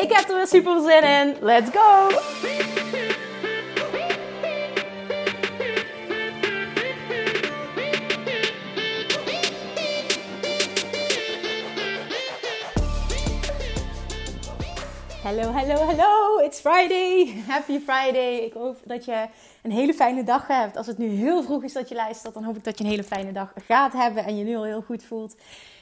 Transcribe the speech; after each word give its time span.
Ik 0.00 0.12
heb 0.12 0.28
er 0.28 0.36
weer 0.36 0.46
super 0.46 0.80
zin 0.80 1.02
in. 1.02 1.36
Let's 1.40 1.70
go! 1.70 2.08
Hallo, 15.22 15.52
hallo, 15.52 15.74
hallo. 15.74 16.38
It's 16.38 16.60
Friday. 16.60 17.42
Happy 17.46 17.80
Friday. 17.80 18.36
Ik 18.36 18.52
hoop 18.52 18.76
dat 18.84 19.04
je 19.04 19.26
een 19.62 19.70
hele 19.70 19.94
fijne 19.94 20.24
dag 20.24 20.46
hebt. 20.46 20.76
Als 20.76 20.86
het 20.86 20.98
nu 20.98 21.08
heel 21.08 21.42
vroeg 21.42 21.62
is 21.62 21.72
dat 21.72 21.88
je 21.88 21.94
luistert, 21.94 22.34
dan 22.34 22.44
hoop 22.44 22.56
ik 22.56 22.64
dat 22.64 22.78
je 22.78 22.84
een 22.84 22.90
hele 22.90 23.04
fijne 23.04 23.32
dag 23.32 23.52
gaat 23.66 23.92
hebben 23.92 24.24
en 24.24 24.36
je 24.36 24.44
nu 24.44 24.56
al 24.56 24.64
heel 24.64 24.82
goed 24.82 25.04
voelt. 25.04 25.36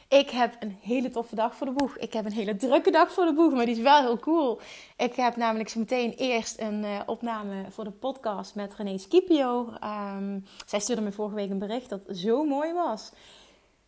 Ik 0.09 0.31
heb 0.31 0.56
een 0.59 0.78
hele 0.81 1.11
toffe 1.11 1.34
dag 1.34 1.55
voor 1.55 1.67
de 1.67 1.73
boeg. 1.73 1.97
Ik 1.97 2.12
heb 2.12 2.25
een 2.25 2.33
hele 2.33 2.56
drukke 2.56 2.91
dag 2.91 3.12
voor 3.12 3.25
de 3.25 3.33
boeg, 3.33 3.53
maar 3.53 3.64
die 3.64 3.75
is 3.75 3.83
wel 3.83 4.01
heel 4.01 4.19
cool. 4.19 4.61
Ik 4.97 5.14
heb 5.14 5.37
namelijk 5.37 5.69
zo 5.69 5.78
meteen 5.78 6.12
eerst 6.12 6.61
een 6.61 6.84
uh, 6.84 7.01
opname 7.06 7.64
voor 7.70 7.84
de 7.84 7.91
podcast 7.91 8.55
met 8.55 8.75
René 8.75 8.98
Scipio. 8.98 9.73
Um, 10.17 10.45
zij 10.67 10.81
stuurde 10.81 11.03
me 11.03 11.12
vorige 11.12 11.34
week 11.34 11.51
een 11.51 11.59
bericht 11.59 11.89
dat 11.89 12.01
zo 12.12 12.45
mooi 12.45 12.73
was. 12.73 13.12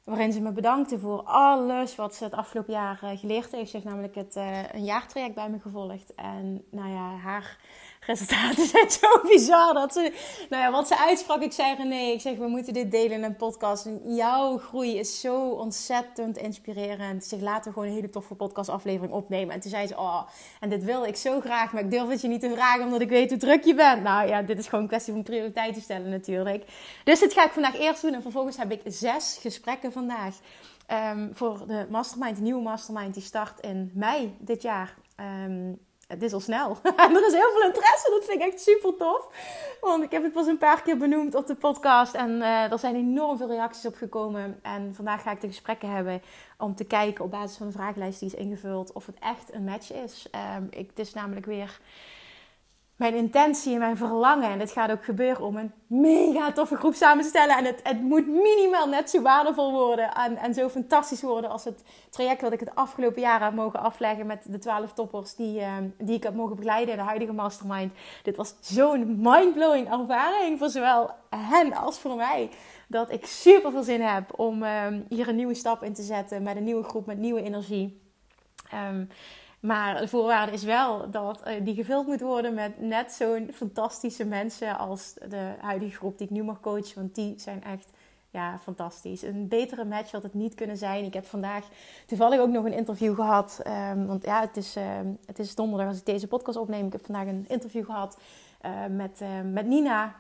Waarin 0.05 0.33
ze 0.33 0.41
me 0.41 0.53
bedankte 0.53 0.98
voor 0.98 1.23
alles 1.23 1.97
wat 1.97 2.15
ze 2.15 2.25
het 2.25 2.35
afgelopen 2.35 2.73
jaar 2.73 3.01
uh, 3.05 3.11
geleerd 3.19 3.53
heeft. 3.53 3.71
Ze 3.71 3.77
heeft 3.77 3.89
namelijk 3.89 4.15
het, 4.15 4.37
uh, 4.37 4.73
een 4.73 4.85
jaartraject 4.85 5.35
bij 5.35 5.51
me 5.51 5.59
gevolgd. 5.59 6.15
En 6.15 6.65
nou 6.71 6.89
ja, 6.91 7.17
haar 7.17 7.59
resultaten 8.01 8.67
zijn 8.73 8.91
zo 8.91 9.20
bizar. 9.29 9.75
Dat 9.75 9.93
ze, 9.93 10.12
nou 10.48 10.62
ja, 10.62 10.70
wat 10.70 10.89
ze 10.89 10.98
uitsprak, 10.98 11.43
ik 11.43 11.53
zei 11.53 11.84
nee, 11.84 12.12
ik 12.12 12.20
zeg 12.20 12.37
we 12.37 12.47
moeten 12.47 12.73
dit 12.73 12.91
delen 12.91 13.12
in 13.12 13.23
een 13.23 13.37
podcast. 13.37 13.87
En 13.87 14.15
jouw 14.15 14.59
groei 14.59 14.98
is 14.98 15.20
zo 15.20 15.48
ontzettend 15.48 16.37
inspirerend. 16.37 17.25
Zeg 17.25 17.41
laten 17.41 17.65
we 17.65 17.73
gewoon 17.73 17.89
een 17.89 17.95
hele 17.95 18.11
toffe 18.11 18.34
podcastaflevering 18.34 19.12
opnemen. 19.12 19.55
En 19.55 19.61
toen 19.61 19.70
zei 19.70 19.87
ze, 19.87 19.97
oh, 19.97 20.23
en 20.61 20.69
dit 20.69 20.84
wil 20.84 21.05
ik 21.05 21.17
zo 21.17 21.41
graag, 21.41 21.73
maar 21.73 21.83
ik 21.83 21.91
durf 21.91 22.09
het 22.09 22.20
je 22.20 22.29
niet 22.29 22.41
te 22.41 22.51
vragen 22.51 22.84
omdat 22.84 23.01
ik 23.01 23.09
weet 23.09 23.31
hoe 23.31 23.39
druk 23.39 23.65
je 23.65 23.75
bent. 23.75 24.03
Nou 24.03 24.29
ja, 24.29 24.42
dit 24.42 24.59
is 24.59 24.64
gewoon 24.64 24.81
een 24.81 24.89
kwestie 24.89 25.12
van 25.12 25.23
prioriteiten 25.23 25.83
stellen 25.83 26.11
natuurlijk. 26.11 26.64
Dus 27.05 27.20
dit 27.20 27.33
ga 27.33 27.45
ik 27.45 27.53
vandaag 27.53 27.79
eerst 27.79 28.03
doen 28.03 28.14
en 28.14 28.23
vervolgens 28.23 28.57
heb 28.57 28.73
ik 28.73 28.81
zes 28.85 29.39
gesprekken 29.41 29.92
vandaag. 29.92 30.35
Um, 31.12 31.31
voor 31.35 31.67
de 31.67 31.87
mastermind, 31.91 32.37
de 32.37 32.42
nieuwe 32.42 32.62
mastermind, 32.62 33.14
die 33.14 33.23
start 33.23 33.61
in 33.61 33.91
mei 33.95 34.37
dit 34.39 34.62
jaar. 34.62 34.95
Um, 35.47 35.79
het 36.11 36.22
is 36.22 36.33
al 36.33 36.41
snel. 36.41 36.77
Er 36.97 37.27
is 37.27 37.33
heel 37.33 37.50
veel 37.53 37.66
interesse. 37.66 38.11
Dat 38.11 38.25
vind 38.25 38.41
ik 38.41 38.47
echt 38.47 38.61
super 38.61 38.97
tof. 38.97 39.28
Want 39.80 40.03
ik 40.03 40.11
heb 40.11 40.22
het 40.22 40.33
pas 40.33 40.47
een 40.47 40.58
paar 40.58 40.83
keer 40.83 40.97
benoemd 40.97 41.34
op 41.34 41.47
de 41.47 41.55
podcast. 41.55 42.14
En 42.14 42.30
uh, 42.30 42.72
er 42.72 42.78
zijn 42.78 42.94
enorm 42.94 43.36
veel 43.36 43.48
reacties 43.48 43.86
op 43.86 43.94
gekomen. 43.94 44.58
En 44.62 44.94
vandaag 44.94 45.22
ga 45.22 45.30
ik 45.30 45.41
de 45.41 45.47
gesprekken 45.47 45.91
hebben 45.91 46.22
om 46.58 46.75
te 46.75 46.84
kijken 46.84 47.25
op 47.25 47.30
basis 47.30 47.57
van 47.57 47.67
de 47.67 47.73
vragenlijst 47.73 48.20
die 48.20 48.29
is 48.29 48.35
ingevuld. 48.35 48.92
Of 48.92 49.07
het 49.07 49.17
echt 49.20 49.55
een 49.55 49.64
match 49.64 49.92
is. 49.92 50.27
Um, 50.57 50.67
ik, 50.70 50.89
het 50.89 50.98
is 50.98 51.12
namelijk 51.12 51.46
weer 51.46 51.80
mijn 53.00 53.14
intentie 53.14 53.72
en 53.72 53.78
mijn 53.78 53.96
verlangen. 53.96 54.50
En 54.50 54.58
dit 54.58 54.72
gaat 54.72 54.90
ook 54.90 55.05
gebeuren 55.05 55.44
om 55.44 55.56
een 55.56 55.72
mega 55.86 56.52
toffe 56.52 56.77
groep 56.77 56.94
samen 56.94 57.22
te 57.22 57.28
stellen. 57.28 57.56
En 57.56 57.64
het, 57.64 57.80
het 57.83 58.02
moet 58.02 58.27
minimaal 58.27 58.88
net 58.88 59.11
zo 59.11 59.22
waardevol 59.22 59.72
worden. 59.72 60.14
En, 60.14 60.36
en 60.36 60.55
zo 60.55 60.68
fantastisch 60.68 61.22
worden 61.22 61.50
als 61.50 61.64
het 61.64 61.83
traject 62.11 62.40
wat 62.40 62.52
ik 62.52 62.61
het 62.61 62.74
afgelopen 62.74 63.20
jaar 63.20 63.44
heb 63.44 63.55
mogen 63.55 63.80
afleggen 63.80 64.27
met 64.27 64.44
de 64.48 64.58
12 64.58 64.92
toppers 64.92 65.34
die, 65.34 65.61
uh, 65.61 65.72
die 65.98 66.16
ik 66.16 66.22
heb 66.22 66.34
mogen 66.34 66.56
begeleiden 66.56 66.94
in 66.94 67.00
de 67.00 67.06
huidige 67.06 67.33
mastermind. 67.33 67.92
Dit 68.22 68.36
was 68.36 68.55
zo'n 68.61 69.20
mindblowing 69.20 69.92
ervaring 69.92 70.58
voor 70.58 70.68
zowel 70.68 71.11
hen 71.36 71.72
als 71.72 71.98
voor 71.98 72.17
mij. 72.17 72.50
Dat 72.88 73.12
ik 73.12 73.27
super 73.27 73.70
veel 73.70 73.82
zin 73.82 74.00
heb 74.00 74.38
om 74.38 74.62
uh, 74.62 74.86
hier 75.08 75.28
een 75.28 75.36
nieuwe 75.36 75.55
stap 75.55 75.82
in 75.82 75.94
te 75.94 76.02
zetten 76.02 76.42
met 76.42 76.56
een 76.56 76.64
nieuwe 76.64 76.84
groep, 76.84 77.06
met 77.06 77.18
nieuwe 77.18 77.42
energie. 77.42 78.00
Um, 78.90 79.08
maar 79.61 80.01
de 80.01 80.09
voorwaarde 80.09 80.53
is 80.53 80.63
wel 80.63 81.11
dat 81.11 81.43
uh, 81.47 81.55
die 81.65 81.75
gevuld 81.75 82.07
moet 82.07 82.21
worden 82.21 82.55
met 82.55 82.81
net 82.81 83.13
zo'n 83.13 83.51
fantastische 83.53 84.25
mensen 84.25 84.79
als 84.79 85.15
de 85.29 85.55
huidige 85.61 85.97
groep 85.97 86.19
die 86.19 86.27
ik 86.27 86.33
nu 86.33 86.43
mag 86.43 86.61
coachen. 86.61 86.95
Want 86.95 87.15
die 87.15 87.35
zijn 87.39 87.65
echt 87.65 87.91
ja, 88.31 88.59
fantastisch. 88.59 89.23
Een 89.23 89.48
betere 89.48 89.85
match 89.85 90.13
had 90.13 90.23
het 90.23 90.35
niet 90.35 90.55
kunnen 90.55 90.77
zijn. 90.77 91.05
Ik 91.05 91.15
heb 91.15 91.27
vandaag 91.27 91.69
toevallig 92.07 92.41
ook 92.41 92.48
nog 92.48 92.65
een 92.65 92.73
interview 92.73 93.15
gehad. 93.15 93.61
Um, 93.93 94.07
want 94.07 94.25
ja, 94.25 94.41
het 94.41 94.57
is, 94.57 94.77
uh, 94.77 94.85
het 95.27 95.39
is 95.39 95.55
donderdag 95.55 95.89
als 95.89 95.98
ik 95.98 96.07
deze 96.07 96.27
podcast 96.27 96.59
opneem. 96.59 96.87
Ik 96.87 96.92
heb 96.92 97.05
vandaag 97.05 97.27
een 97.27 97.45
interview 97.48 97.85
gehad 97.85 98.19
uh, 98.67 98.71
met, 98.97 99.21
met 99.53 99.67
Nina. 99.67 100.15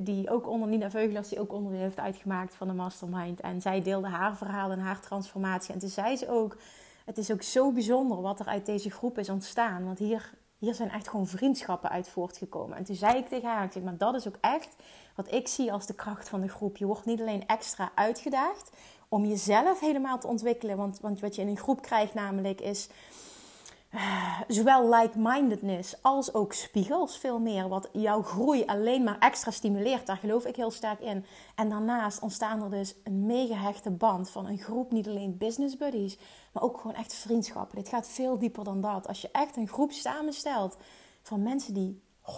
Die 0.00 0.30
ook 0.30 0.48
onder 0.48 0.68
Nina 0.68 0.90
Veugelers, 0.90 1.28
die 1.28 1.40
ook 1.40 1.52
onderdeel 1.52 1.80
heeft 1.80 2.00
uitgemaakt 2.00 2.54
van 2.54 2.68
de 2.68 2.74
Mastermind. 2.74 3.40
En 3.40 3.60
zij 3.60 3.82
deelde 3.82 4.08
haar 4.08 4.36
verhaal 4.36 4.70
en 4.70 4.78
haar 4.78 5.00
transformatie. 5.00 5.74
En 5.74 5.80
toen 5.80 5.88
zei 5.88 6.16
ze 6.16 6.30
ook 6.30 6.56
het 7.06 7.18
is 7.18 7.30
ook 7.30 7.42
zo 7.42 7.72
bijzonder 7.72 8.20
wat 8.20 8.40
er 8.40 8.46
uit 8.46 8.66
deze 8.66 8.90
groep 8.90 9.18
is 9.18 9.28
ontstaan. 9.28 9.84
Want 9.84 9.98
hier, 9.98 10.30
hier 10.58 10.74
zijn 10.74 10.90
echt 10.90 11.08
gewoon 11.08 11.26
vriendschappen 11.26 11.90
uit 11.90 12.08
voortgekomen. 12.08 12.76
En 12.76 12.84
toen 12.84 12.96
zei 12.96 13.16
ik 13.16 13.28
tegen 13.28 13.48
haar, 13.48 13.64
ik 13.64 13.72
zeg, 13.72 13.82
maar 13.82 13.96
dat 13.96 14.14
is 14.14 14.28
ook 14.28 14.38
echt 14.40 14.76
wat 15.16 15.32
ik 15.32 15.48
zie 15.48 15.72
als 15.72 15.86
de 15.86 15.94
kracht 15.94 16.28
van 16.28 16.40
de 16.40 16.48
groep. 16.48 16.76
Je 16.76 16.86
wordt 16.86 17.04
niet 17.04 17.20
alleen 17.20 17.46
extra 17.46 17.90
uitgedaagd 17.94 18.70
om 19.08 19.24
jezelf 19.24 19.80
helemaal 19.80 20.18
te 20.18 20.26
ontwikkelen. 20.26 20.76
Want, 20.76 21.00
want 21.00 21.20
wat 21.20 21.34
je 21.34 21.42
in 21.42 21.48
een 21.48 21.56
groep 21.56 21.82
krijgt 21.82 22.14
namelijk 22.14 22.60
is 22.60 22.88
zowel 24.48 24.88
like-mindedness 24.94 26.02
als 26.02 26.34
ook 26.34 26.52
spiegels 26.52 27.18
veel 27.18 27.38
meer. 27.38 27.68
Wat 27.68 27.88
jouw 27.92 28.22
groei 28.22 28.64
alleen 28.64 29.04
maar 29.04 29.18
extra 29.18 29.50
stimuleert. 29.50 30.06
Daar 30.06 30.16
geloof 30.16 30.44
ik 30.44 30.56
heel 30.56 30.70
sterk 30.70 31.00
in. 31.00 31.24
En 31.54 31.68
daarnaast 31.68 32.20
ontstaan 32.20 32.62
er 32.62 32.70
dus 32.70 32.94
een 33.04 33.26
mega 33.26 33.54
hechte 33.54 33.90
band 33.90 34.30
van 34.30 34.46
een 34.46 34.58
groep. 34.58 34.92
Niet 34.92 35.08
alleen 35.08 35.36
business 35.38 35.76
buddies, 35.76 36.18
maar 36.52 36.62
ook 36.62 36.80
gewoon 36.80 36.96
echt 36.96 37.14
vriendschappen. 37.14 37.76
Dit 37.76 37.88
gaat 37.88 38.08
veel 38.08 38.38
dieper 38.38 38.64
dan 38.64 38.80
dat. 38.80 39.08
Als 39.08 39.20
je 39.20 39.28
echt 39.32 39.56
een 39.56 39.68
groep 39.68 39.92
samenstelt 39.92 40.76
van 41.22 41.42
mensen 41.42 41.74
die 41.74 42.02
100% 42.22 42.32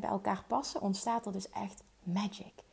bij 0.00 0.10
elkaar 0.10 0.44
passen, 0.46 0.80
ontstaat 0.80 1.26
er 1.26 1.32
dus 1.32 1.50
echt 1.50 1.82
magic. 2.02 2.63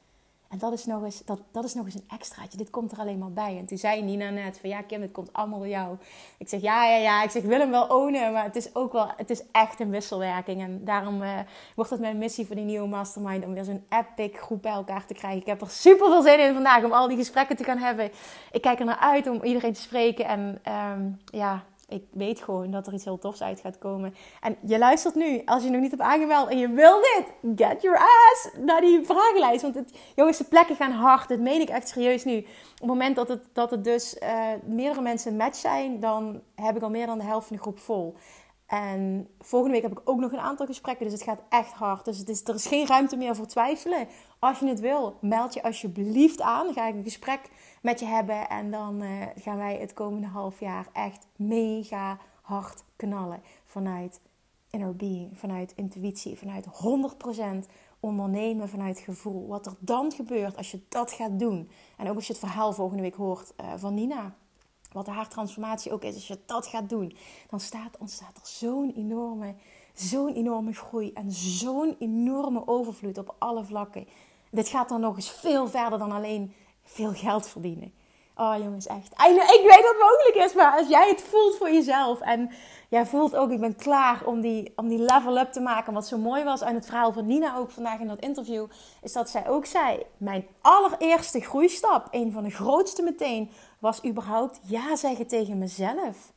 En 0.51 0.57
dat 0.57 0.73
is, 0.73 0.85
nog 0.85 1.03
eens, 1.03 1.25
dat, 1.25 1.39
dat 1.51 1.63
is 1.63 1.73
nog 1.73 1.85
eens 1.85 1.95
een 1.95 2.07
extraatje. 2.07 2.57
Dit 2.57 2.69
komt 2.69 2.91
er 2.91 2.97
alleen 2.97 3.17
maar 3.17 3.31
bij. 3.31 3.57
En 3.57 3.65
toen 3.65 3.77
zei 3.77 4.01
Nina 4.01 4.29
net 4.29 4.57
van 4.59 4.69
ja 4.69 4.81
Kim, 4.81 5.01
het 5.01 5.11
komt 5.11 5.33
allemaal 5.33 5.59
door 5.59 5.67
jou. 5.67 5.97
Ik 6.37 6.49
zeg 6.49 6.61
ja, 6.61 6.85
ja, 6.85 6.95
ja. 6.95 7.23
Ik 7.23 7.29
zeg 7.29 7.41
wil 7.41 7.59
hem 7.59 7.71
wel 7.71 7.87
ownen. 7.87 8.33
Maar 8.33 8.43
het 8.43 8.55
is 8.55 8.75
ook 8.75 8.91
wel, 8.91 9.07
het 9.17 9.29
is 9.29 9.43
echt 9.51 9.79
een 9.79 9.89
wisselwerking. 9.89 10.61
En 10.61 10.85
daarom 10.85 11.21
uh, 11.21 11.39
wordt 11.75 11.91
het 11.91 11.99
mijn 11.99 12.17
missie 12.17 12.45
voor 12.45 12.55
die 12.55 12.65
nieuwe 12.65 12.87
mastermind. 12.87 13.45
Om 13.45 13.53
weer 13.53 13.63
zo'n 13.63 13.85
epic 13.89 14.37
groep 14.37 14.61
bij 14.61 14.71
elkaar 14.71 15.05
te 15.05 15.13
krijgen. 15.13 15.39
Ik 15.39 15.47
heb 15.47 15.61
er 15.61 15.69
super 15.69 16.07
veel 16.07 16.21
zin 16.21 16.39
in 16.39 16.53
vandaag 16.53 16.83
om 16.83 16.91
al 16.91 17.07
die 17.07 17.17
gesprekken 17.17 17.55
te 17.55 17.63
gaan 17.63 17.77
hebben. 17.77 18.11
Ik 18.51 18.61
kijk 18.61 18.79
er 18.79 18.85
naar 18.85 18.99
uit 18.99 19.27
om 19.27 19.43
iedereen 19.43 19.73
te 19.73 19.81
spreken. 19.81 20.25
En 20.25 20.61
um, 20.93 21.19
ja, 21.25 21.63
ik 21.91 22.03
weet 22.11 22.41
gewoon 22.41 22.71
dat 22.71 22.87
er 22.87 22.93
iets 22.93 23.03
heel 23.03 23.17
tofs 23.17 23.41
uit 23.41 23.59
gaat 23.59 23.77
komen. 23.77 24.13
En 24.41 24.57
je 24.65 24.77
luistert 24.77 25.15
nu, 25.15 25.41
als 25.45 25.63
je 25.63 25.69
nog 25.69 25.81
niet 25.81 25.91
hebt 25.91 26.03
aangemeld 26.03 26.49
en 26.49 26.57
je 26.57 26.69
wil 26.69 26.99
dit, 26.99 27.55
get 27.55 27.81
your 27.81 27.97
ass 27.97 28.49
naar 28.57 28.81
die 28.81 29.05
vragenlijst. 29.05 29.61
Want 29.61 29.75
het, 29.75 29.91
jongens, 30.15 30.37
de 30.37 30.43
plekken 30.43 30.75
gaan 30.75 30.91
hard. 30.91 31.29
Dat 31.29 31.39
meen 31.39 31.61
ik 31.61 31.69
echt 31.69 31.87
serieus 31.87 32.23
nu. 32.23 32.37
Op 32.37 32.47
het 32.73 32.87
moment 32.87 33.15
dat 33.15 33.27
het, 33.27 33.43
dat 33.53 33.71
het 33.71 33.83
dus 33.83 34.17
uh, 34.23 34.43
meerdere 34.63 35.01
mensen 35.01 35.35
match 35.35 35.57
zijn, 35.57 35.99
dan 35.99 36.41
heb 36.55 36.75
ik 36.75 36.81
al 36.81 36.89
meer 36.89 37.05
dan 37.05 37.17
de 37.17 37.23
helft 37.23 37.47
van 37.47 37.55
de 37.55 37.61
groep 37.61 37.79
vol. 37.79 38.15
En 38.71 39.27
volgende 39.39 39.73
week 39.73 39.83
heb 39.83 39.99
ik 39.99 40.09
ook 40.09 40.19
nog 40.19 40.31
een 40.31 40.39
aantal 40.39 40.65
gesprekken, 40.65 41.05
dus 41.05 41.13
het 41.13 41.23
gaat 41.23 41.41
echt 41.49 41.71
hard. 41.71 42.05
Dus 42.05 42.17
het 42.17 42.29
is, 42.29 42.43
er 42.43 42.55
is 42.55 42.65
geen 42.65 42.87
ruimte 42.87 43.17
meer 43.17 43.35
voor 43.35 43.45
twijfelen. 43.45 44.07
Als 44.39 44.59
je 44.59 44.67
het 44.67 44.79
wil, 44.79 45.17
meld 45.21 45.53
je 45.53 45.63
alsjeblieft 45.63 46.41
aan. 46.41 46.65
Dan 46.65 46.73
ga 46.73 46.87
ik 46.87 46.95
een 46.95 47.03
gesprek 47.03 47.49
met 47.81 47.99
je 47.99 48.05
hebben 48.05 48.49
en 48.49 48.71
dan 48.71 49.01
uh, 49.01 49.25
gaan 49.35 49.57
wij 49.57 49.77
het 49.77 49.93
komende 49.93 50.27
half 50.27 50.59
jaar 50.59 50.87
echt 50.93 51.27
mega 51.35 52.17
hard 52.41 52.83
knallen. 52.95 53.41
Vanuit 53.65 54.21
inner 54.69 54.95
being, 54.95 55.39
vanuit 55.39 55.73
intuïtie, 55.75 56.37
vanuit 56.37 56.65
100% 57.65 57.69
ondernemen 57.99 58.69
vanuit 58.69 58.99
gevoel. 58.99 59.47
Wat 59.47 59.65
er 59.65 59.75
dan 59.79 60.11
gebeurt 60.11 60.57
als 60.57 60.71
je 60.71 60.81
dat 60.89 61.11
gaat 61.11 61.39
doen. 61.39 61.69
En 61.97 62.09
ook 62.09 62.15
als 62.15 62.27
je 62.27 62.33
het 62.33 62.41
verhaal 62.41 62.73
volgende 62.73 63.03
week 63.03 63.15
hoort 63.15 63.53
uh, 63.61 63.73
van 63.75 63.93
Nina 63.93 64.35
wat 64.91 65.07
haar 65.07 65.27
transformatie 65.27 65.91
ook 65.91 66.03
is, 66.03 66.13
als 66.13 66.27
je 66.27 66.39
dat 66.45 66.67
gaat 66.67 66.89
doen, 66.89 67.17
dan 67.49 67.59
staat, 67.59 67.97
ontstaat 67.99 68.35
er 68.35 68.47
zo'n 68.47 68.93
enorme, 68.95 69.55
zo'n 69.93 70.33
enorme 70.33 70.73
groei 70.73 71.11
en 71.13 71.31
zo'n 71.31 71.95
enorme 71.99 72.67
overvloed 72.67 73.17
op 73.17 73.35
alle 73.37 73.63
vlakken. 73.63 74.07
Dit 74.51 74.67
gaat 74.67 74.89
dan 74.89 75.01
nog 75.01 75.15
eens 75.15 75.31
veel 75.31 75.67
verder 75.67 75.99
dan 75.99 76.11
alleen 76.11 76.53
veel 76.83 77.13
geld 77.13 77.47
verdienen. 77.47 77.93
Oh 78.35 78.55
jongens, 78.57 78.87
echt. 78.87 79.11
Ik 79.11 79.61
weet 79.61 79.83
dat 79.83 79.95
het 79.95 79.99
mogelijk 79.99 80.45
is, 80.45 80.53
maar 80.53 80.77
als 80.77 80.87
jij 80.87 81.09
het 81.09 81.21
voelt 81.21 81.57
voor 81.57 81.71
jezelf 81.71 82.21
en 82.21 82.51
jij 82.89 83.05
voelt 83.05 83.35
ook, 83.35 83.51
ik 83.51 83.59
ben 83.59 83.75
klaar 83.75 84.25
om 84.25 84.41
die, 84.41 84.73
om 84.75 84.87
die 84.87 84.99
level 84.99 85.37
up 85.37 85.51
te 85.51 85.59
maken. 85.59 85.93
Wat 85.93 86.07
zo 86.07 86.17
mooi 86.17 86.43
was 86.43 86.61
aan 86.61 86.75
het 86.75 86.85
verhaal 86.85 87.13
van 87.13 87.25
Nina 87.25 87.57
ook 87.57 87.71
vandaag 87.71 87.99
in 87.99 88.07
dat 88.07 88.19
interview, 88.19 88.65
is 89.01 89.13
dat 89.13 89.29
zij 89.29 89.49
ook 89.49 89.65
zei, 89.65 90.03
mijn 90.17 90.47
allereerste 90.61 91.39
groeistap, 91.39 92.07
een 92.11 92.31
van 92.31 92.43
de 92.43 92.49
grootste 92.49 93.03
meteen, 93.03 93.51
was 93.81 93.99
überhaupt 94.03 94.59
ja 94.63 94.95
zeggen 94.95 95.27
tegen 95.27 95.59
mezelf 95.59 96.33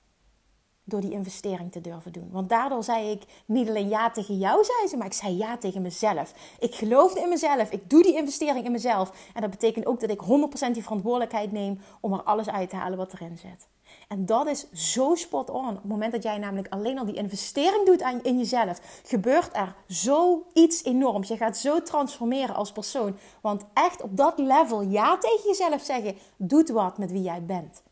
door 0.84 1.00
die 1.00 1.10
investering 1.10 1.72
te 1.72 1.80
durven 1.80 2.12
doen. 2.12 2.28
Want 2.32 2.48
daardoor 2.48 2.84
zei 2.84 3.10
ik 3.10 3.22
niet 3.46 3.68
alleen 3.68 3.88
ja 3.88 4.10
tegen 4.10 4.38
jou, 4.38 4.64
zei 4.64 4.88
ze, 4.88 4.96
maar 4.96 5.06
ik 5.06 5.12
zei 5.12 5.36
ja 5.36 5.56
tegen 5.56 5.82
mezelf. 5.82 6.34
Ik 6.58 6.74
geloofde 6.74 7.20
in 7.20 7.28
mezelf. 7.28 7.70
Ik 7.70 7.90
doe 7.90 8.02
die 8.02 8.16
investering 8.16 8.64
in 8.64 8.72
mezelf. 8.72 9.30
En 9.34 9.40
dat 9.40 9.50
betekent 9.50 9.86
ook 9.86 10.00
dat 10.00 10.10
ik 10.10 10.20
100% 10.68 10.70
die 10.72 10.82
verantwoordelijkheid 10.82 11.52
neem 11.52 11.80
om 12.00 12.12
er 12.12 12.22
alles 12.22 12.48
uit 12.48 12.70
te 12.70 12.76
halen 12.76 12.98
wat 12.98 13.12
erin 13.12 13.38
zit. 13.38 13.68
En 14.08 14.26
dat 14.26 14.46
is 14.46 14.70
zo 14.72 15.14
spot 15.14 15.50
on. 15.50 15.68
Op 15.68 15.74
het 15.74 15.84
moment 15.84 16.12
dat 16.12 16.22
jij 16.22 16.38
namelijk 16.38 16.72
alleen 16.72 16.98
al 16.98 17.04
die 17.04 17.14
investering 17.14 17.86
doet 17.86 18.22
in 18.22 18.38
jezelf, 18.38 18.80
gebeurt 19.04 19.56
er 19.56 19.74
zoiets 19.86 20.84
enorms. 20.84 21.28
Je 21.28 21.36
gaat 21.36 21.56
zo 21.56 21.82
transformeren 21.82 22.54
als 22.54 22.72
persoon. 22.72 23.16
Want 23.40 23.64
echt 23.74 24.02
op 24.02 24.16
dat 24.16 24.38
level 24.38 24.80
ja 24.80 25.18
tegen 25.18 25.48
jezelf 25.48 25.82
zeggen, 25.82 26.16
doet 26.36 26.68
wat 26.68 26.98
met 26.98 27.10
wie 27.12 27.22
jij 27.22 27.44
bent. 27.44 27.82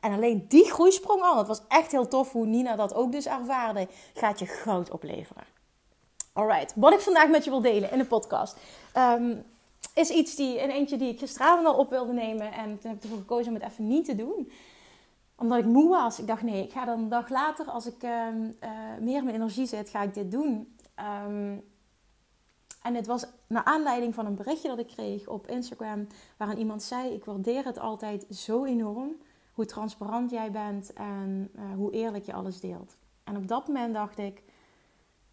En 0.00 0.12
alleen 0.12 0.44
die 0.48 0.70
groeisprong 0.70 1.22
al, 1.22 1.38
het 1.38 1.46
was 1.46 1.62
echt 1.68 1.92
heel 1.92 2.08
tof 2.08 2.32
hoe 2.32 2.46
Nina 2.46 2.76
dat 2.76 2.94
ook 2.94 3.12
dus 3.12 3.26
ervaarde, 3.26 3.88
gaat 4.14 4.38
je 4.38 4.46
goud 4.46 4.90
opleveren. 4.90 5.44
Alright, 6.32 6.72
wat 6.76 6.92
ik 6.92 7.00
vandaag 7.00 7.28
met 7.28 7.44
je 7.44 7.50
wil 7.50 7.60
delen 7.60 7.90
in 7.90 7.98
de 7.98 8.04
podcast, 8.04 8.56
ehm, 8.92 9.36
is 9.94 10.10
iets 10.10 10.34
die, 10.34 10.62
een 10.62 10.70
eentje 10.70 10.96
die 10.96 11.12
ik 11.12 11.18
gisteravond 11.18 11.66
al 11.66 11.74
op 11.74 11.90
wilde 11.90 12.12
nemen. 12.12 12.52
En 12.52 12.78
toen 12.78 12.90
heb 12.90 12.96
ik 12.96 13.02
ervoor 13.02 13.18
gekozen 13.18 13.54
om 13.54 13.60
het 13.60 13.70
even 13.70 13.86
niet 13.86 14.04
te 14.04 14.14
doen 14.14 14.50
omdat 15.38 15.58
ik 15.58 15.64
moe 15.64 15.88
was. 15.88 16.18
Ik 16.18 16.26
dacht, 16.26 16.42
nee, 16.42 16.62
ik 16.62 16.72
ga 16.72 16.84
dan 16.84 16.98
een 16.98 17.08
dag 17.08 17.28
later, 17.28 17.66
als 17.66 17.86
ik 17.86 18.02
ehm, 18.02 18.50
eh, 18.58 18.70
meer 19.00 19.24
mijn 19.24 19.34
energie 19.34 19.66
zit, 19.66 19.88
ga 19.88 20.02
ik 20.02 20.14
dit 20.14 20.30
doen. 20.30 20.76
Ehm, 20.94 21.56
en 22.82 22.94
het 22.94 23.06
was 23.06 23.26
naar 23.46 23.64
aanleiding 23.64 24.14
van 24.14 24.26
een 24.26 24.34
berichtje 24.34 24.68
dat 24.68 24.78
ik 24.78 24.86
kreeg 24.86 25.28
op 25.28 25.46
Instagram, 25.46 26.06
waarin 26.36 26.58
iemand 26.58 26.82
zei: 26.82 27.12
Ik 27.12 27.24
waardeer 27.24 27.64
het 27.64 27.78
altijd 27.78 28.26
zo 28.30 28.64
enorm 28.64 29.16
hoe 29.58 29.66
transparant 29.66 30.30
jij 30.30 30.50
bent 30.50 30.92
en 30.92 31.50
uh, 31.56 31.62
hoe 31.74 31.92
eerlijk 31.92 32.24
je 32.24 32.32
alles 32.32 32.60
deelt. 32.60 32.96
En 33.24 33.36
op 33.36 33.48
dat 33.48 33.66
moment 33.66 33.94
dacht 33.94 34.18
ik: 34.18 34.42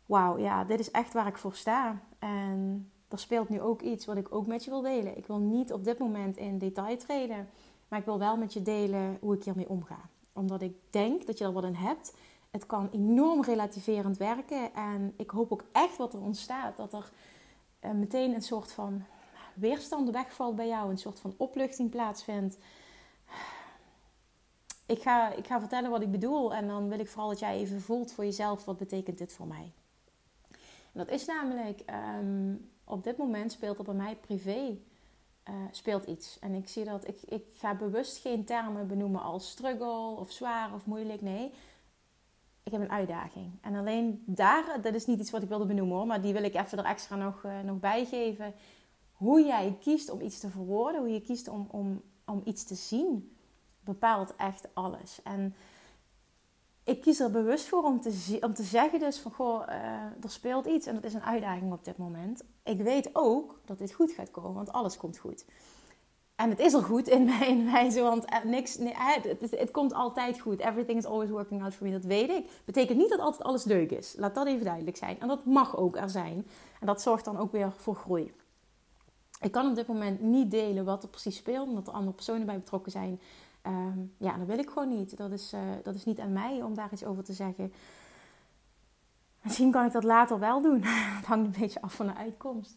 Wauw, 0.05 0.37
ja, 0.37 0.63
dit 0.63 0.79
is 0.79 0.91
echt 0.91 1.13
waar 1.13 1.27
ik 1.27 1.37
voor 1.37 1.55
sta. 1.55 2.01
En 2.19 2.91
er 3.07 3.19
speelt 3.19 3.49
nu 3.49 3.61
ook 3.61 3.81
iets 3.81 4.05
wat 4.05 4.17
ik 4.17 4.35
ook 4.35 4.47
met 4.47 4.63
je 4.63 4.69
wil 4.69 4.81
delen. 4.81 5.17
Ik 5.17 5.27
wil 5.27 5.37
niet 5.37 5.73
op 5.73 5.83
dit 5.83 5.99
moment 5.99 6.37
in 6.37 6.57
detail 6.57 6.97
treden, 6.97 7.49
maar 7.87 7.99
ik 7.99 8.05
wil 8.05 8.19
wel 8.19 8.37
met 8.37 8.53
je 8.53 8.61
delen 8.61 9.17
hoe 9.21 9.35
ik 9.35 9.43
hiermee 9.43 9.69
omga. 9.69 10.09
Omdat 10.33 10.61
ik 10.61 10.75
denk 10.89 11.25
dat 11.25 11.37
je 11.37 11.43
er 11.43 11.53
wat 11.53 11.63
in 11.63 11.75
hebt. 11.75 12.13
Het 12.51 12.65
kan 12.65 12.89
enorm 12.91 13.43
relativerend 13.43 14.17
werken. 14.17 14.73
En 14.73 15.13
ik 15.17 15.29
hoop 15.29 15.51
ook 15.51 15.63
echt 15.71 15.97
wat 15.97 16.13
er 16.13 16.21
ontstaat. 16.21 16.77
Dat 16.77 16.93
er 16.93 17.11
uh, 17.81 17.91
meteen 17.91 18.33
een 18.33 18.41
soort 18.41 18.71
van 18.71 19.03
weerstand 19.55 20.09
wegvalt 20.09 20.55
bij 20.55 20.67
jou. 20.67 20.89
Een 20.89 20.97
soort 20.97 21.19
van 21.19 21.33
opluchting 21.37 21.89
plaatsvindt 21.89 22.57
ik 24.85 25.01
ga, 25.01 25.33
ik 25.33 25.47
ga 25.47 25.59
vertellen 25.59 25.91
wat 25.91 26.01
ik 26.01 26.11
bedoel. 26.11 26.53
En 26.53 26.67
dan 26.67 26.89
wil 26.89 26.99
ik 26.99 27.07
vooral 27.07 27.29
dat 27.29 27.39
jij 27.39 27.57
even 27.57 27.81
voelt 27.81 28.11
voor 28.11 28.23
jezelf. 28.23 28.65
Wat 28.65 28.77
betekent 28.77 29.17
dit 29.17 29.33
voor 29.33 29.47
mij? 29.47 29.71
En 30.51 31.01
dat 31.05 31.09
is 31.09 31.25
namelijk... 31.25 31.83
Um, 32.19 32.69
op 32.87 33.03
dit 33.03 33.17
moment 33.17 33.51
speelt 33.51 33.77
er 33.77 33.83
bij 33.83 33.93
mij 33.93 34.15
privé... 34.15 34.77
Uh, 35.49 35.55
speelt 35.71 36.05
iets. 36.05 36.39
En 36.39 36.53
ik 36.53 36.67
zie 36.67 36.85
dat... 36.85 37.07
Ik, 37.07 37.21
ik 37.21 37.47
ga 37.57 37.75
bewust 37.75 38.17
geen 38.17 38.45
termen 38.45 38.87
benoemen 38.87 39.21
als 39.21 39.49
struggle 39.49 40.19
of 40.19 40.31
zwaar 40.31 40.73
of 40.73 40.85
moeilijk. 40.85 41.21
Nee, 41.21 41.51
ik 42.63 42.71
heb 42.71 42.81
een 42.81 42.91
uitdaging. 42.91 43.51
En 43.61 43.75
alleen 43.75 44.23
daar... 44.25 44.81
Dat 44.81 44.93
is 44.93 45.05
niet 45.05 45.19
iets 45.19 45.31
wat 45.31 45.41
ik 45.41 45.49
wilde 45.49 45.65
benoemen 45.65 45.95
hoor. 45.95 46.07
Maar 46.07 46.21
die 46.21 46.33
wil 46.33 46.43
ik 46.43 46.55
even 46.55 46.77
er 46.77 46.85
extra 46.85 47.15
nog, 47.15 47.43
uh, 47.43 47.59
nog 47.59 47.79
bijgeven. 47.79 48.53
Hoe 49.13 49.45
jij 49.45 49.77
kiest 49.79 50.09
om 50.09 50.21
iets 50.21 50.39
te 50.39 50.49
verwoorden. 50.49 51.01
Hoe 51.01 51.13
je 51.13 51.21
kiest 51.21 51.47
om, 51.47 51.67
om, 51.71 52.01
om 52.25 52.41
iets 52.45 52.63
te 52.63 52.75
zien 52.75 53.34
bepaalt 53.85 54.35
echt 54.35 54.67
alles. 54.73 55.19
En 55.23 55.55
ik 56.83 57.01
kies 57.01 57.19
er 57.19 57.31
bewust 57.31 57.67
voor 57.67 57.83
om 57.83 58.01
te, 58.01 58.37
om 58.41 58.53
te 58.53 58.63
zeggen 58.63 58.99
dus 58.99 59.19
van... 59.19 59.31
Goh, 59.31 59.67
uh, 59.69 59.75
er 60.23 60.29
speelt 60.29 60.65
iets 60.65 60.87
en 60.87 60.95
dat 60.95 61.03
is 61.03 61.13
een 61.13 61.23
uitdaging 61.23 61.73
op 61.73 61.85
dit 61.85 61.97
moment. 61.97 62.43
Ik 62.63 62.81
weet 62.81 63.09
ook 63.13 63.59
dat 63.65 63.77
dit 63.77 63.93
goed 63.93 64.11
gaat 64.11 64.31
komen, 64.31 64.53
want 64.53 64.71
alles 64.71 64.97
komt 64.97 65.17
goed. 65.17 65.45
En 66.35 66.49
het 66.49 66.59
is 66.59 66.73
al 66.73 66.81
goed 66.81 67.07
in 67.07 67.23
mij, 67.23 67.47
in 67.47 67.63
mij 67.63 67.89
zo, 67.95 68.03
want 68.03 68.25
eh, 68.25 68.43
niks, 68.43 68.77
nee, 68.77 68.93
het, 68.95 69.41
het, 69.41 69.59
het, 69.59 69.71
komt 69.71 69.93
altijd 69.93 70.39
goed. 70.39 70.59
Everything 70.59 70.97
is 70.97 71.05
always 71.05 71.29
working 71.29 71.63
out 71.63 71.73
for 71.73 71.85
me, 71.85 71.91
dat 71.91 72.03
weet 72.03 72.29
ik. 72.29 72.49
Betekent 72.65 72.97
niet 72.97 73.09
dat 73.09 73.19
altijd 73.19 73.43
alles 73.43 73.63
leuk 73.63 73.91
is. 73.91 74.15
Laat 74.17 74.35
dat 74.35 74.47
even 74.47 74.65
duidelijk 74.65 74.97
zijn. 74.97 75.19
En 75.19 75.27
dat 75.27 75.45
mag 75.45 75.77
ook 75.77 75.97
er 75.97 76.09
zijn. 76.09 76.47
En 76.79 76.87
dat 76.87 77.01
zorgt 77.01 77.25
dan 77.25 77.37
ook 77.37 77.51
weer 77.51 77.71
voor 77.71 77.95
groei. 77.95 78.33
Ik 79.39 79.51
kan 79.51 79.69
op 79.69 79.75
dit 79.75 79.87
moment 79.87 80.21
niet 80.21 80.51
delen 80.51 80.85
wat 80.85 81.03
er 81.03 81.09
precies 81.09 81.35
speelt, 81.35 81.67
omdat 81.67 81.87
er 81.87 81.93
andere 81.93 82.15
personen 82.15 82.45
bij 82.45 82.59
betrokken 82.59 82.91
zijn. 82.91 83.19
Um, 83.67 84.13
ja, 84.17 84.37
dat 84.37 84.47
wil 84.47 84.57
ik 84.57 84.69
gewoon 84.69 84.97
niet. 84.97 85.17
Dat 85.17 85.31
is, 85.31 85.53
uh, 85.53 85.61
dat 85.83 85.95
is 85.95 86.05
niet 86.05 86.19
aan 86.19 86.33
mij 86.33 86.61
om 86.61 86.75
daar 86.75 86.89
iets 86.91 87.05
over 87.05 87.23
te 87.23 87.33
zeggen. 87.33 87.73
Misschien 89.41 89.71
kan 89.71 89.85
ik 89.85 89.91
dat 89.91 90.03
later 90.03 90.39
wel 90.39 90.61
doen. 90.61 90.83
Het 91.17 91.25
hangt 91.25 91.45
een 91.45 91.61
beetje 91.61 91.81
af 91.81 91.93
van 91.93 92.05
de 92.05 92.15
uitkomst. 92.15 92.75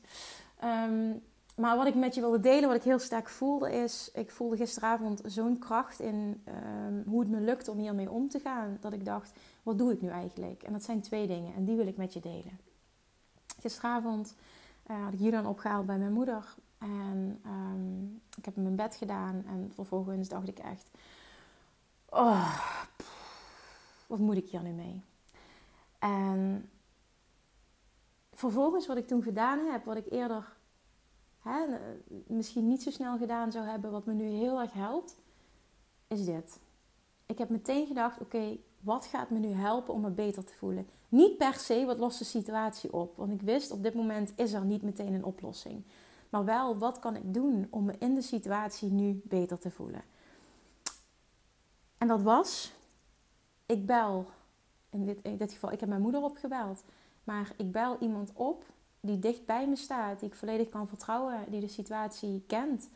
Um, 0.64 1.22
maar 1.56 1.76
wat 1.76 1.86
ik 1.86 1.94
met 1.94 2.14
je 2.14 2.20
wilde 2.20 2.40
delen, 2.40 2.68
wat 2.68 2.76
ik 2.76 2.82
heel 2.82 2.98
sterk 2.98 3.28
voelde, 3.28 3.72
is... 3.72 4.10
Ik 4.14 4.30
voelde 4.30 4.56
gisteravond 4.56 5.20
zo'n 5.24 5.58
kracht 5.58 6.00
in 6.00 6.42
um, 6.48 7.02
hoe 7.06 7.20
het 7.20 7.28
me 7.28 7.40
lukt 7.40 7.68
om 7.68 7.78
hiermee 7.78 8.10
om 8.10 8.28
te 8.28 8.38
gaan. 8.38 8.76
Dat 8.80 8.92
ik 8.92 9.04
dacht, 9.04 9.32
wat 9.62 9.78
doe 9.78 9.92
ik 9.92 10.02
nu 10.02 10.08
eigenlijk? 10.08 10.62
En 10.62 10.72
dat 10.72 10.82
zijn 10.82 11.00
twee 11.00 11.26
dingen. 11.26 11.54
En 11.54 11.64
die 11.64 11.76
wil 11.76 11.86
ik 11.86 11.96
met 11.96 12.12
je 12.12 12.20
delen. 12.20 12.58
Gisteravond 13.60 14.34
uh, 14.90 15.04
had 15.04 15.12
ik 15.12 15.18
Julian 15.18 15.46
opgehaald 15.46 15.86
bij 15.86 15.98
mijn 15.98 16.12
moeder. 16.12 16.54
En 16.78 17.40
um, 17.46 18.22
ik 18.36 18.44
heb 18.44 18.56
in 18.56 18.76
bed 18.76 18.96
gedaan. 18.96 19.44
En 19.46 19.70
vervolgens 19.74 20.28
dacht 20.28 20.48
ik 20.48 20.58
echt... 20.58 20.90
Oh, 22.08 22.58
wat 24.06 24.18
moet 24.18 24.36
ik 24.36 24.48
hier 24.48 24.62
nu 24.62 24.70
mee? 24.70 25.02
En 25.98 26.70
vervolgens 28.32 28.86
wat 28.86 28.96
ik 28.96 29.06
toen 29.06 29.22
gedaan 29.22 29.58
heb, 29.58 29.84
wat 29.84 29.96
ik 29.96 30.10
eerder 30.10 30.56
hè, 31.38 31.64
misschien 32.26 32.68
niet 32.68 32.82
zo 32.82 32.90
snel 32.90 33.18
gedaan 33.18 33.52
zou 33.52 33.66
hebben, 33.66 33.90
wat 33.90 34.06
me 34.06 34.12
nu 34.12 34.24
heel 34.24 34.60
erg 34.60 34.72
helpt, 34.72 35.16
is 36.06 36.24
dit. 36.24 36.58
Ik 37.26 37.38
heb 37.38 37.48
meteen 37.48 37.86
gedacht, 37.86 38.20
oké, 38.20 38.56
wat 38.80 39.06
gaat 39.06 39.30
me 39.30 39.38
nu 39.38 39.48
helpen 39.48 39.94
om 39.94 40.00
me 40.00 40.10
beter 40.10 40.44
te 40.44 40.54
voelen? 40.54 40.86
Niet 41.08 41.36
per 41.36 41.54
se 41.54 41.84
wat 41.84 41.98
lost 41.98 42.18
de 42.18 42.24
situatie 42.24 42.92
op, 42.92 43.16
want 43.16 43.32
ik 43.32 43.42
wist 43.42 43.70
op 43.70 43.82
dit 43.82 43.94
moment 43.94 44.32
is 44.36 44.52
er 44.52 44.64
niet 44.64 44.82
meteen 44.82 45.12
een 45.12 45.24
oplossing. 45.24 45.82
Maar 46.28 46.44
wel, 46.44 46.78
wat 46.78 46.98
kan 46.98 47.16
ik 47.16 47.34
doen 47.34 47.66
om 47.70 47.84
me 47.84 47.94
in 47.98 48.14
de 48.14 48.22
situatie 48.22 48.90
nu 48.90 49.20
beter 49.24 49.58
te 49.58 49.70
voelen? 49.70 50.02
En 51.98 52.08
dat 52.08 52.22
was, 52.22 52.72
ik 53.66 53.86
bel, 53.86 54.26
in 54.90 55.04
dit, 55.04 55.18
in 55.22 55.36
dit 55.36 55.52
geval, 55.52 55.72
ik 55.72 55.80
heb 55.80 55.88
mijn 55.88 56.00
moeder 56.00 56.22
opgebeld. 56.22 56.84
Maar 57.24 57.52
ik 57.56 57.72
bel 57.72 57.96
iemand 58.00 58.32
op 58.34 58.64
die 59.00 59.18
dicht 59.18 59.46
bij 59.46 59.68
me 59.68 59.76
staat, 59.76 60.20
die 60.20 60.28
ik 60.28 60.34
volledig 60.34 60.68
kan 60.68 60.88
vertrouwen, 60.88 61.44
die 61.50 61.60
de 61.60 61.68
situatie 61.68 62.44
kent. 62.46 62.88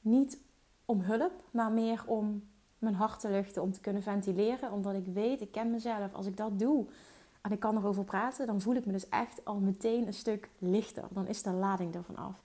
niet 0.00 0.38
om 0.84 1.00
hulp, 1.00 1.32
maar 1.50 1.72
meer 1.72 2.02
om 2.06 2.48
mijn 2.78 2.94
hart 2.94 3.20
te 3.20 3.30
luchten, 3.30 3.62
om 3.62 3.72
te 3.72 3.80
kunnen 3.80 4.02
ventileren. 4.02 4.72
Omdat 4.72 4.94
ik 4.94 5.06
weet, 5.06 5.40
ik 5.40 5.52
ken 5.52 5.70
mezelf. 5.70 6.14
Als 6.14 6.26
ik 6.26 6.36
dat 6.36 6.58
doe, 6.58 6.86
en 7.46 7.52
ik 7.52 7.60
kan 7.60 7.76
erover 7.76 8.04
praten, 8.04 8.46
dan 8.46 8.60
voel 8.60 8.74
ik 8.74 8.86
me 8.86 8.92
dus 8.92 9.08
echt 9.08 9.44
al 9.44 9.58
meteen 9.58 10.06
een 10.06 10.14
stuk 10.14 10.48
lichter. 10.58 11.04
Dan 11.10 11.26
is 11.26 11.42
de 11.42 11.52
lading 11.52 11.94
ervan 11.94 12.16
af. 12.16 12.42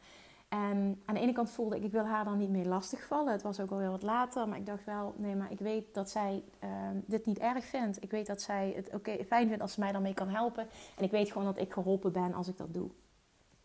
En 0.49 1.01
aan 1.05 1.15
de 1.15 1.21
ene 1.21 1.33
kant 1.33 1.49
voelde 1.49 1.75
ik, 1.75 1.83
ik 1.83 1.91
wil 1.91 2.05
haar 2.05 2.25
dan 2.25 2.37
niet 2.37 2.49
meer 2.49 2.65
lastigvallen. 2.65 3.31
Het 3.31 3.41
was 3.41 3.59
ook 3.59 3.71
alweer 3.71 3.89
wat 3.89 4.03
later, 4.03 4.47
maar 4.47 4.57
ik 4.57 4.65
dacht 4.65 4.85
wel, 4.85 5.13
nee, 5.17 5.35
maar 5.35 5.51
ik 5.51 5.59
weet 5.59 5.93
dat 5.93 6.09
zij 6.09 6.43
ehm, 6.59 6.95
dit 7.05 7.25
niet 7.25 7.39
erg 7.39 7.65
vindt. 7.65 8.03
Ik 8.03 8.11
weet 8.11 8.27
dat 8.27 8.41
zij 8.41 8.73
het 8.75 8.93
oké 8.93 9.23
fijn 9.25 9.47
vindt 9.47 9.61
als 9.61 9.73
ze 9.73 9.79
mij 9.79 9.91
daarmee 9.91 10.13
kan 10.13 10.29
helpen. 10.29 10.67
En 10.97 11.03
ik 11.03 11.11
weet 11.11 11.31
gewoon 11.31 11.47
dat 11.47 11.59
ik 11.59 11.73
geholpen 11.73 12.11
ben 12.11 12.33
als 12.33 12.47
ik 12.47 12.57
dat 12.57 12.73
doe. 12.73 12.89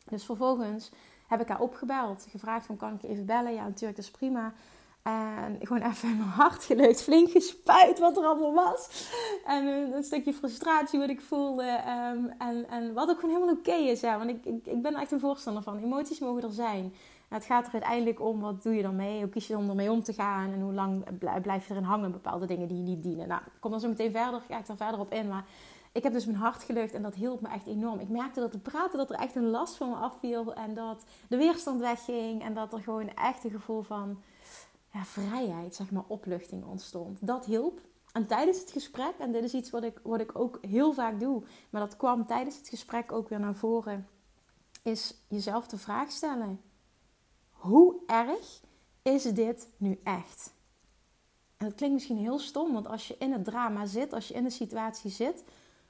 Dus 0.05 0.25
vervolgens 0.25 0.91
heb 1.27 1.41
ik 1.41 1.49
haar 1.49 1.61
opgebeld, 1.61 2.27
gevraagd 2.31 2.67
van 2.67 2.77
kan 2.77 2.95
ik 2.95 3.03
even 3.03 3.27
bellen? 3.27 3.55
Ja, 3.55 3.65
natuurlijk, 3.65 3.97
dat 3.97 4.05
is 4.05 4.11
prima. 4.11 4.53
En 5.07 5.57
gewoon 5.61 5.83
even 5.83 6.09
in 6.09 6.17
mijn 6.17 6.29
hart 6.29 6.65
gelukt, 6.65 7.03
flink 7.03 7.31
gespuit 7.31 7.99
wat 7.99 8.17
er 8.17 8.25
allemaal 8.25 8.55
was. 8.55 9.11
En 9.45 9.67
een, 9.67 10.05
stukje 10.05 10.33
frustratie 10.33 10.99
wat 10.99 11.09
ik 11.09 11.21
voelde. 11.21 11.81
Um, 12.13 12.35
en, 12.39 12.69
en 12.69 12.93
wat 12.93 13.09
ook 13.09 13.21
gewoon 13.21 13.35
helemaal 13.35 13.55
oké 13.55 13.73
is. 13.73 14.01
Ja. 14.01 14.19
Want 14.19 14.31
ik, 14.31 14.45
ik, 14.45 14.67
ik 14.67 14.83
ben 14.83 14.95
echt 14.95 15.13
een 15.13 15.21
voorstander 15.21 15.63
van. 15.63 15.79
Emoties 15.79 16.19
mogen 16.19 16.43
er 16.43 16.53
zijn. 16.53 16.95
het 17.29 17.45
gaat 17.45 17.67
er 17.67 17.73
uiteindelijk 17.73 18.21
om, 18.21 18.41
wat 18.41 18.63
doe 18.63 18.75
je 18.75 18.83
dan 18.83 18.97
mee? 18.97 19.21
Hoe 19.21 19.29
kies 19.29 19.47
je 19.47 19.57
om 19.57 19.69
ermee 19.69 19.91
om 19.91 20.03
te 20.03 20.13
gaan? 20.13 20.53
En 20.53 20.61
hoe 20.61 20.73
lang 20.73 21.05
blijf 21.43 21.67
je 21.67 21.73
erin 21.73 21.85
hangen? 21.85 22.13
Bepaalde 22.13 22.47
dingen 22.47 22.69
die 22.69 22.77
je 22.77 22.83
niet 22.83 23.03
dienen. 23.03 23.29
Nou, 23.29 23.41
ik 23.47 23.61
kom 23.61 23.71
dan 23.71 23.81
zo 23.81 23.89
meteen 23.89 24.11
verder, 24.11 24.41
ga 24.49 24.59
ik 24.59 24.67
daar 24.67 24.77
verder 24.77 25.01
op 25.01 25.13
in. 25.13 25.29
Maar 25.29 25.45
ik 25.93 26.03
heb 26.03 26.13
dus 26.13 26.27
mijn 26.27 26.39
hart 26.39 26.63
gelucht 26.63 26.95
en 26.95 27.03
dat 27.03 27.15
hielp 27.15 27.41
me 27.41 27.49
echt 27.49 27.67
enorm. 27.67 28.01
Ik 28.01 28.09
merkte 28.09 28.41
dat 28.41 28.53
het 28.53 28.63
praten, 28.63 28.99
dat 28.99 29.11
er 29.11 29.17
echt 29.17 29.35
een 29.35 29.51
last 29.51 29.77
van 29.77 29.89
me 29.89 29.95
afviel. 29.95 30.55
En 30.55 30.75
dat 30.75 31.05
de 31.29 31.37
weerstand 31.37 31.81
wegging. 31.81 32.43
En 32.43 32.55
dat 32.55 32.73
er 32.73 32.81
gewoon 32.81 33.15
echt 33.15 33.45
een 33.45 33.51
gevoel 33.51 33.83
van 33.83 34.19
ja, 34.97 35.05
vrijheid, 35.05 35.75
zeg 35.75 35.91
maar, 35.91 36.05
opluchting 36.07 36.65
ontstond. 36.65 37.27
Dat 37.27 37.45
hielp. 37.45 37.81
En 38.13 38.27
tijdens 38.27 38.61
het 38.61 38.71
gesprek, 38.71 39.15
en 39.19 39.33
dit 39.33 39.45
is 39.45 39.55
iets 39.55 39.71
wat 39.71 39.83
ik, 39.83 40.01
wat 40.03 40.21
ik 40.21 40.39
ook 40.39 40.59
heel 40.61 40.93
vaak 40.93 41.21
doe, 41.21 41.43
maar 41.71 41.81
dat 41.81 41.97
kwam 41.97 42.27
tijdens 42.27 42.57
het 42.57 42.69
gesprek 42.69 43.13
ook 43.13 43.29
weer 43.29 43.41
naar 43.41 43.55
voren, 43.55 44.09
is 44.83 45.15
jezelf 45.29 45.67
de 45.67 45.79
vraag 45.79 46.11
stellen: 46.11 46.61
hoe 47.51 47.97
erg 48.07 48.61
is 49.03 49.23
dit 49.23 49.69
nu 49.77 50.01
echt? 50.05 50.55
En 51.57 51.67
dat 51.67 51.75
klinkt 51.75 51.95
misschien 51.95 52.17
heel 52.17 52.39
stom, 52.39 52.73
want 52.73 52.87
als 52.87 53.09
je 53.09 53.17
in 53.19 53.33
het 53.33 53.45
drama 53.45 53.87
zit, 53.87 54.13
als 54.13 54.29
je 54.29 54.35
in 54.35 54.45
de 54.45 54.51
situatie 54.51 55.11
zit, 55.11 55.45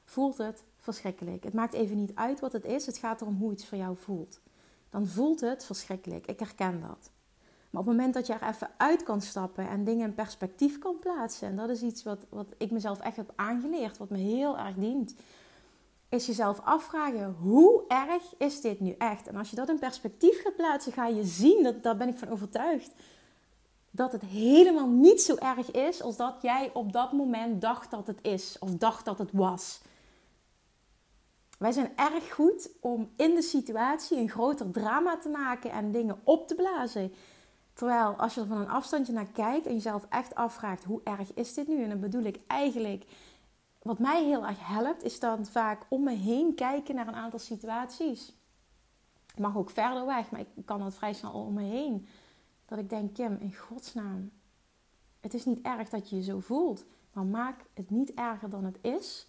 voelt 0.05 0.39
het 0.39 0.65
verschrikkelijk. 0.79 1.45
Het 1.45 1.55
maakt 1.55 1.75
even 1.75 1.97
niet 1.97 2.15
uit 2.15 2.41
wat 2.41 2.53
het 2.53 2.65
is, 2.65 2.87
het 2.87 2.99
gaat 2.99 3.21
erom 3.21 3.37
hoe 3.37 3.53
iets 3.53 3.67
voor 3.67 3.79
jou 3.79 3.97
voelt. 3.97 4.41
Dan 4.91 5.07
voelt 5.07 5.41
het 5.41 5.65
verschrikkelijk. 5.65 6.27
Ik 6.27 6.39
herken 6.39 6.81
dat. 6.81 7.11
Maar 7.71 7.81
op 7.81 7.87
het 7.87 7.97
moment 7.97 8.15
dat 8.15 8.27
je 8.27 8.33
er 8.33 8.49
even 8.49 8.71
uit 8.77 9.03
kan 9.03 9.21
stappen 9.21 9.69
en 9.69 9.85
dingen 9.85 10.07
in 10.07 10.15
perspectief 10.15 10.79
kan 10.79 10.99
plaatsen, 10.99 11.49
en 11.49 11.57
dat 11.57 11.69
is 11.69 11.83
iets 11.83 12.03
wat, 12.03 12.27
wat 12.29 12.47
ik 12.59 12.71
mezelf 12.71 13.01
echt 13.01 13.17
heb 13.17 13.33
aangeleerd, 13.37 13.99
wat 13.99 14.11
me 14.11 14.19
heel 14.19 14.59
erg 14.59 14.75
dient, 14.75 15.15
is 16.09 16.27
jezelf 16.27 16.61
afvragen: 16.61 17.37
hoe 17.41 17.85
erg 17.89 18.35
is 18.39 18.61
dit 18.61 18.81
nu 18.81 18.95
echt? 18.99 19.27
En 19.27 19.37
als 19.37 19.51
je 19.51 19.57
dat 19.57 19.69
in 19.69 19.79
perspectief 19.79 20.43
gaat 20.43 20.57
plaatsen, 20.57 20.93
ga 20.93 21.07
je 21.07 21.25
zien, 21.25 21.63
dat, 21.63 21.83
daar 21.83 21.97
ben 21.97 22.09
ik 22.09 22.19
van 22.19 22.29
overtuigd, 22.29 22.93
dat 23.91 24.13
het 24.13 24.23
helemaal 24.23 24.89
niet 24.89 25.23
zo 25.23 25.35
erg 25.35 25.71
is 25.71 26.03
als 26.03 26.17
dat 26.17 26.35
jij 26.43 26.71
op 26.75 26.93
dat 26.93 27.13
moment 27.13 27.61
dacht 27.61 27.91
dat 27.91 28.07
het 28.07 28.19
is 28.23 28.57
of 28.59 28.71
dacht 28.71 29.05
dat 29.05 29.19
het 29.19 29.31
was. 29.33 29.81
Wij 31.59 31.73
zijn 31.73 31.93
erg 31.97 32.35
goed 32.35 32.71
om 32.81 33.11
in 33.17 33.35
de 33.35 33.43
situatie 33.43 34.19
een 34.19 34.29
groter 34.29 34.71
drama 34.71 35.19
te 35.19 35.29
maken 35.29 35.71
en 35.71 35.93
dingen 35.93 36.21
op 36.25 36.49
te 36.49 36.55
blazen. 36.55 37.13
Terwijl 37.77 38.15
als 38.15 38.35
je 38.35 38.41
er 38.41 38.47
van 38.47 38.61
een 38.61 38.69
afstandje 38.69 39.13
naar 39.13 39.27
kijkt 39.27 39.67
en 39.67 39.73
jezelf 39.73 40.07
echt 40.09 40.35
afvraagt 40.35 40.85
hoe 40.85 41.01
erg 41.05 41.35
is 41.35 41.55
dit 41.55 41.69
nu? 41.69 41.83
En 41.83 41.89
dan 41.89 42.01
bedoel 42.01 42.23
ik 42.23 42.41
eigenlijk, 42.47 43.05
wat 43.83 43.99
mij 43.99 44.25
heel 44.25 44.47
erg 44.47 44.67
helpt, 44.67 45.03
is 45.03 45.21
dan 45.21 45.47
vaak 45.47 45.87
om 45.89 46.03
me 46.03 46.15
heen 46.15 46.55
kijken 46.55 46.95
naar 46.95 47.09
een 47.09 47.15
aantal 47.15 47.39
situaties. 47.39 48.35
Ik 49.35 49.39
mag 49.39 49.57
ook 49.57 49.71
verder 49.71 50.07
weg, 50.07 50.31
maar 50.31 50.41
ik 50.41 50.49
kan 50.65 50.79
dat 50.79 50.95
vrij 50.95 51.13
snel 51.13 51.33
om 51.33 51.55
me 51.55 51.63
heen. 51.63 52.07
Dat 52.67 52.79
ik 52.79 52.91
denk, 52.91 53.15
Kim, 53.15 53.37
in 53.41 53.55
godsnaam, 53.55 54.31
het 55.21 55.35
is 55.35 55.45
niet 55.45 55.61
erg 55.61 55.89
dat 55.89 56.11
je 56.11 56.17
je 56.17 56.23
zo 56.23 56.41
voelt, 56.41 56.85
maar 57.13 57.27
maak 57.27 57.65
het 57.75 57.91
niet 57.91 58.15
erger 58.15 58.51
dan 58.51 58.65
het 58.65 58.79
is. 58.81 59.27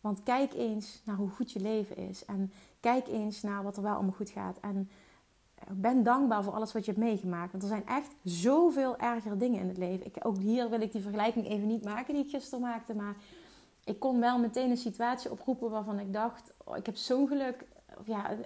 Want 0.00 0.22
kijk 0.22 0.54
eens 0.54 1.02
naar 1.04 1.16
hoe 1.16 1.30
goed 1.30 1.52
je 1.52 1.60
leven 1.60 1.96
is. 1.96 2.24
En 2.24 2.52
kijk 2.80 3.06
eens 3.06 3.42
naar 3.42 3.62
wat 3.62 3.76
er 3.76 3.82
wel 3.82 3.94
allemaal 3.94 4.12
goed 4.12 4.30
gaat. 4.30 4.60
En 4.60 4.90
ben 5.70 6.02
dankbaar 6.02 6.44
voor 6.44 6.52
alles 6.52 6.72
wat 6.72 6.84
je 6.84 6.90
hebt 6.90 7.04
meegemaakt. 7.04 7.50
Want 7.50 7.62
er 7.62 7.68
zijn 7.68 7.86
echt 7.86 8.14
zoveel 8.22 8.96
ergere 8.96 9.36
dingen 9.36 9.60
in 9.60 9.68
het 9.68 9.78
leven. 9.78 10.06
Ik, 10.06 10.16
ook 10.22 10.38
hier 10.38 10.70
wil 10.70 10.80
ik 10.80 10.92
die 10.92 11.02
vergelijking 11.02 11.48
even 11.48 11.66
niet 11.66 11.84
maken 11.84 12.14
die 12.14 12.24
ik 12.24 12.30
gisteren 12.30 12.60
maakte. 12.60 12.94
Maar 12.94 13.16
ik 13.84 14.00
kon 14.00 14.20
wel 14.20 14.38
meteen 14.38 14.70
een 14.70 14.76
situatie 14.76 15.30
oproepen 15.30 15.70
waarvan 15.70 15.98
ik 15.98 16.12
dacht... 16.12 16.52
Oh, 16.64 16.76
ik 16.76 16.86
heb 16.86 16.96
zo'n 16.96 17.28
geluk. 17.28 17.66
Ja, 18.04 18.36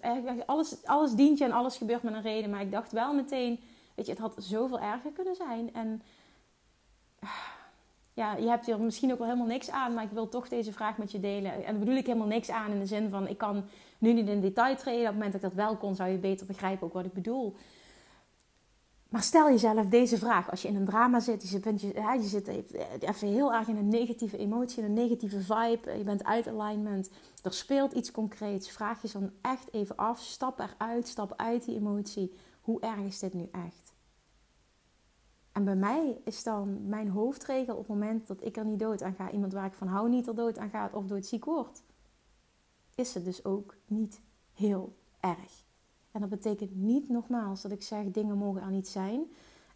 alles, 0.46 0.86
alles 0.86 1.12
dient 1.12 1.38
je 1.38 1.44
en 1.44 1.52
alles 1.52 1.76
gebeurt 1.76 2.02
met 2.02 2.14
een 2.14 2.22
reden. 2.22 2.50
Maar 2.50 2.60
ik 2.60 2.70
dacht 2.70 2.92
wel 2.92 3.14
meteen... 3.14 3.60
Weet 3.94 4.06
je, 4.06 4.12
het 4.12 4.20
had 4.20 4.34
zoveel 4.38 4.80
erger 4.80 5.12
kunnen 5.12 5.34
zijn. 5.34 5.74
En 5.74 6.02
ja, 8.14 8.36
je 8.36 8.48
hebt 8.48 8.66
hier 8.66 8.80
misschien 8.80 9.12
ook 9.12 9.18
wel 9.18 9.26
helemaal 9.26 9.48
niks 9.48 9.70
aan, 9.70 9.94
maar 9.94 10.04
ik 10.04 10.10
wil 10.10 10.28
toch 10.28 10.48
deze 10.48 10.72
vraag 10.72 10.96
met 10.96 11.12
je 11.12 11.20
delen. 11.20 11.52
En 11.52 11.62
daar 11.62 11.78
bedoel 11.78 11.96
ik 11.96 12.06
helemaal 12.06 12.26
niks 12.26 12.50
aan 12.50 12.70
in 12.70 12.78
de 12.78 12.86
zin 12.86 13.10
van, 13.10 13.28
ik 13.28 13.38
kan 13.38 13.64
nu 13.98 14.12
niet 14.12 14.28
in 14.28 14.40
detail 14.40 14.76
treden. 14.76 15.00
Op 15.00 15.06
het 15.06 15.14
moment 15.14 15.32
dat 15.32 15.42
ik 15.42 15.48
dat 15.48 15.66
wel 15.66 15.76
kon, 15.76 15.94
zou 15.94 16.10
je 16.10 16.18
beter 16.18 16.46
begrijpen 16.46 16.86
ook 16.86 16.92
wat 16.92 17.04
ik 17.04 17.12
bedoel. 17.12 17.56
Maar 19.12 19.22
stel 19.22 19.50
jezelf 19.50 19.86
deze 19.86 20.18
vraag. 20.18 20.50
Als 20.50 20.62
je 20.62 20.68
in 20.68 20.76
een 20.76 20.84
drama 20.84 21.20
zit, 21.20 21.48
je, 21.48 21.60
bent, 21.60 21.80
je, 21.80 21.86
je 22.20 22.28
zit 22.28 22.48
even 22.98 23.28
heel 23.28 23.52
erg 23.52 23.68
in 23.68 23.76
een 23.76 23.88
negatieve 23.88 24.38
emotie, 24.38 24.78
in 24.78 24.84
een 24.84 24.92
negatieve 24.92 25.40
vibe. 25.40 25.96
Je 25.98 26.04
bent 26.04 26.24
uit 26.24 26.48
alignment. 26.48 27.10
Er 27.42 27.52
speelt 27.52 27.92
iets 27.92 28.10
concreets. 28.10 28.70
Vraag 28.70 29.02
je 29.02 29.08
dan 29.12 29.30
echt 29.40 29.72
even 29.72 29.96
af. 29.96 30.20
Stap 30.20 30.58
eruit, 30.58 31.08
stap 31.08 31.34
uit 31.36 31.64
die 31.64 31.76
emotie. 31.76 32.32
Hoe 32.60 32.80
erg 32.80 33.00
is 33.00 33.18
dit 33.18 33.34
nu 33.34 33.48
echt? 33.52 33.81
En 35.52 35.64
bij 35.64 35.76
mij 35.76 36.20
is 36.24 36.42
dan 36.42 36.88
mijn 36.88 37.08
hoofdregel 37.08 37.74
op 37.74 37.88
het 37.88 37.88
moment 37.88 38.26
dat 38.26 38.44
ik 38.44 38.56
er 38.56 38.64
niet 38.64 38.78
dood 38.78 39.02
aan 39.02 39.14
ga, 39.14 39.30
iemand 39.30 39.52
waar 39.52 39.66
ik 39.66 39.72
van 39.72 39.86
hou 39.86 40.08
niet 40.08 40.26
er 40.26 40.34
dood 40.34 40.58
aan 40.58 40.70
gaat 40.70 40.92
of 40.92 41.06
doodziek 41.06 41.44
wordt, 41.44 41.82
is 42.94 43.14
het 43.14 43.24
dus 43.24 43.44
ook 43.44 43.76
niet 43.86 44.20
heel 44.52 44.96
erg. 45.20 45.64
En 46.10 46.20
dat 46.20 46.30
betekent 46.30 46.74
niet 46.74 47.08
nogmaals 47.08 47.62
dat 47.62 47.72
ik 47.72 47.82
zeg 47.82 48.10
dingen 48.10 48.38
mogen 48.38 48.62
er 48.62 48.70
niet 48.70 48.88
zijn. 48.88 49.20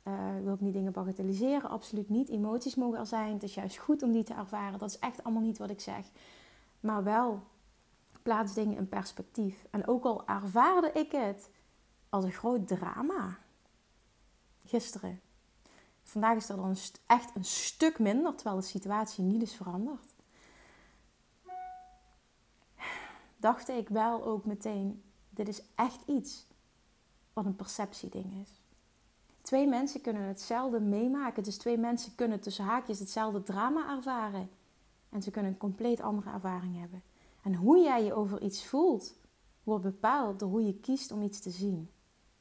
Uh, 0.05 0.37
ik 0.37 0.45
wil 0.45 0.53
ook 0.53 0.61
niet 0.61 0.73
dingen 0.73 0.93
bagatelliseren, 0.93 1.71
absoluut 1.71 2.09
niet. 2.09 2.29
Emoties 2.29 2.75
mogen 2.75 2.99
er 2.99 3.07
zijn. 3.07 3.33
Het 3.33 3.43
is 3.43 3.55
juist 3.55 3.77
goed 3.77 4.03
om 4.03 4.13
die 4.13 4.23
te 4.23 4.35
ervaren. 4.35 4.79
Dat 4.79 4.91
is 4.91 4.99
echt 4.99 5.25
allemaal 5.25 5.43
niet 5.43 5.59
wat 5.59 5.71
ik 5.71 5.81
zeg. 5.81 6.11
Maar 6.81 7.05
wel 7.05 7.43
plaats 8.23 8.55
dingen 8.55 8.77
in 8.77 8.89
perspectief. 8.89 9.67
En 9.71 9.87
ook 9.87 10.05
al 10.05 10.27
ervaarde 10.27 10.91
ik 10.93 11.13
het 11.13 11.51
als 12.09 12.25
een 12.25 12.33
groot 12.33 12.69
drama. 12.69 13.39
Gisteren 14.65 15.21
Vandaag 16.07 16.37
is 16.37 16.49
er 16.49 16.57
dan 16.57 16.77
echt 17.07 17.37
een 17.37 17.45
stuk 17.45 17.99
minder, 17.99 18.35
terwijl 18.35 18.57
de 18.57 18.67
situatie 18.67 19.25
niet 19.25 19.43
is 19.43 19.55
veranderd. 19.55 20.15
Dacht 23.37 23.69
ik 23.69 23.89
wel 23.89 24.25
ook 24.25 24.45
meteen, 24.45 25.03
dit 25.31 25.49
is 25.49 25.63
echt 25.75 26.03
iets 26.07 26.47
wat 27.33 27.45
een 27.45 27.57
perceptieding 27.57 28.33
is. 28.43 28.61
Twee 29.43 29.67
mensen 29.67 30.01
kunnen 30.01 30.23
hetzelfde 30.23 30.81
meemaken, 30.81 31.43
dus 31.43 31.57
twee 31.57 31.79
mensen 31.79 32.15
kunnen 32.15 32.41
tussen 32.41 32.65
haakjes 32.65 32.99
hetzelfde 32.99 33.43
drama 33.43 33.97
ervaren. 33.97 34.51
En 35.09 35.23
ze 35.23 35.31
kunnen 35.31 35.53
een 35.53 35.59
compleet 35.59 36.01
andere 36.01 36.31
ervaring 36.31 36.79
hebben. 36.79 37.03
En 37.43 37.55
hoe 37.55 37.79
jij 37.79 38.05
je 38.05 38.15
over 38.15 38.43
iets 38.43 38.67
voelt, 38.67 39.15
wordt 39.63 39.85
bepaald 39.85 40.39
door 40.39 40.49
hoe 40.49 40.67
je 40.67 40.81
kiest 40.81 41.13
om 41.13 41.23
iets 41.23 41.41
te 41.41 41.51
zien. 41.51 41.91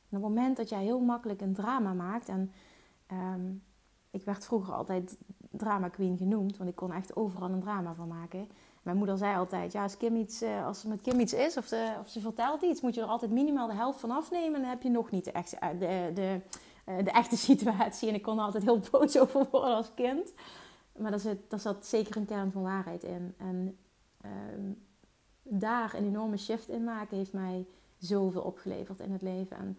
En 0.10 0.18
op 0.18 0.24
het 0.24 0.34
moment 0.34 0.58
dat 0.58 0.70
jij 0.70 0.84
heel 0.84 1.00
makkelijk 1.00 1.42
een 1.42 1.54
drama 1.54 1.94
maakt 1.94 2.30
en 2.30 2.52
Ehm, 3.08 3.54
ik 4.12 4.26
werd 4.26 4.46
vroeger 4.46 4.74
altijd 4.74 5.18
drama 5.52 5.90
queen 5.90 6.18
genoemd, 6.18 6.58
want 6.58 6.70
ik 6.70 6.76
kon 6.76 6.92
echt 6.92 7.16
overal 7.16 7.50
een 7.50 7.62
drama 7.62 7.94
van 7.94 8.08
maken. 8.08 8.48
Mijn 8.82 8.98
moeder 8.98 9.18
zei 9.18 9.38
altijd, 9.38 9.72
ja, 9.72 9.84
als, 9.84 9.98
Kim 9.98 10.16
iets, 10.16 10.42
eh, 10.42 10.66
als 10.66 10.84
er 10.84 10.90
met 10.90 11.02
Kim 11.02 11.20
iets 11.20 11.34
is 11.34 11.58
of, 11.58 11.68
de, 11.68 11.94
of 12.00 12.10
ze 12.10 12.20
vertelt 12.20 12.62
iets, 12.62 12.82
moet 12.82 12.96
je 12.96 13.02
er 13.02 13.08
altijd 13.08 13.32
minimaal 13.32 13.68
de 13.68 13.74
helft 13.74 14.00
van 14.00 14.12
afnemen. 14.12 14.56
En 14.56 14.62
dan 14.62 14.70
heb 14.70 14.82
je 14.82 14.90
nog 14.90 15.12
niet 15.12 15.24
de, 15.24 15.32
echte, 15.32 15.56
eh, 15.56 15.70
de, 15.80 16.12
de, 16.14 16.42
eh, 16.86 17.04
de 17.04 17.12
echte 17.12 17.38
situatie. 17.50 18.10
En 18.10 18.16
ik 18.16 18.22
kon 18.22 18.38
er 18.38 18.44
altijd 18.44 18.64
heel 18.64 18.82
boos 18.92 19.18
over 19.20 19.48
worden 19.52 19.76
als 19.76 19.94
kind. 19.96 20.34
Maar 20.98 21.12
daar 21.12 21.36
daar 21.48 21.60
zat 21.60 21.86
zeker 21.86 22.18
een 22.18 22.26
kern 22.26 22.52
van 22.52 22.62
waarheid 22.62 23.04
in. 23.04 23.34
En 23.38 23.78
ehm, 24.22 24.72
daar 25.44 25.94
een 25.94 26.06
enorme 26.06 26.38
shift 26.38 26.70
in 26.70 26.84
maken 26.84 27.18
heeft 27.18 27.34
mij 27.34 27.66
zoveel 27.98 28.42
opgeleverd 28.42 29.00
in 29.00 29.12
het 29.12 29.22
leven. 29.22 29.58
En 29.58 29.78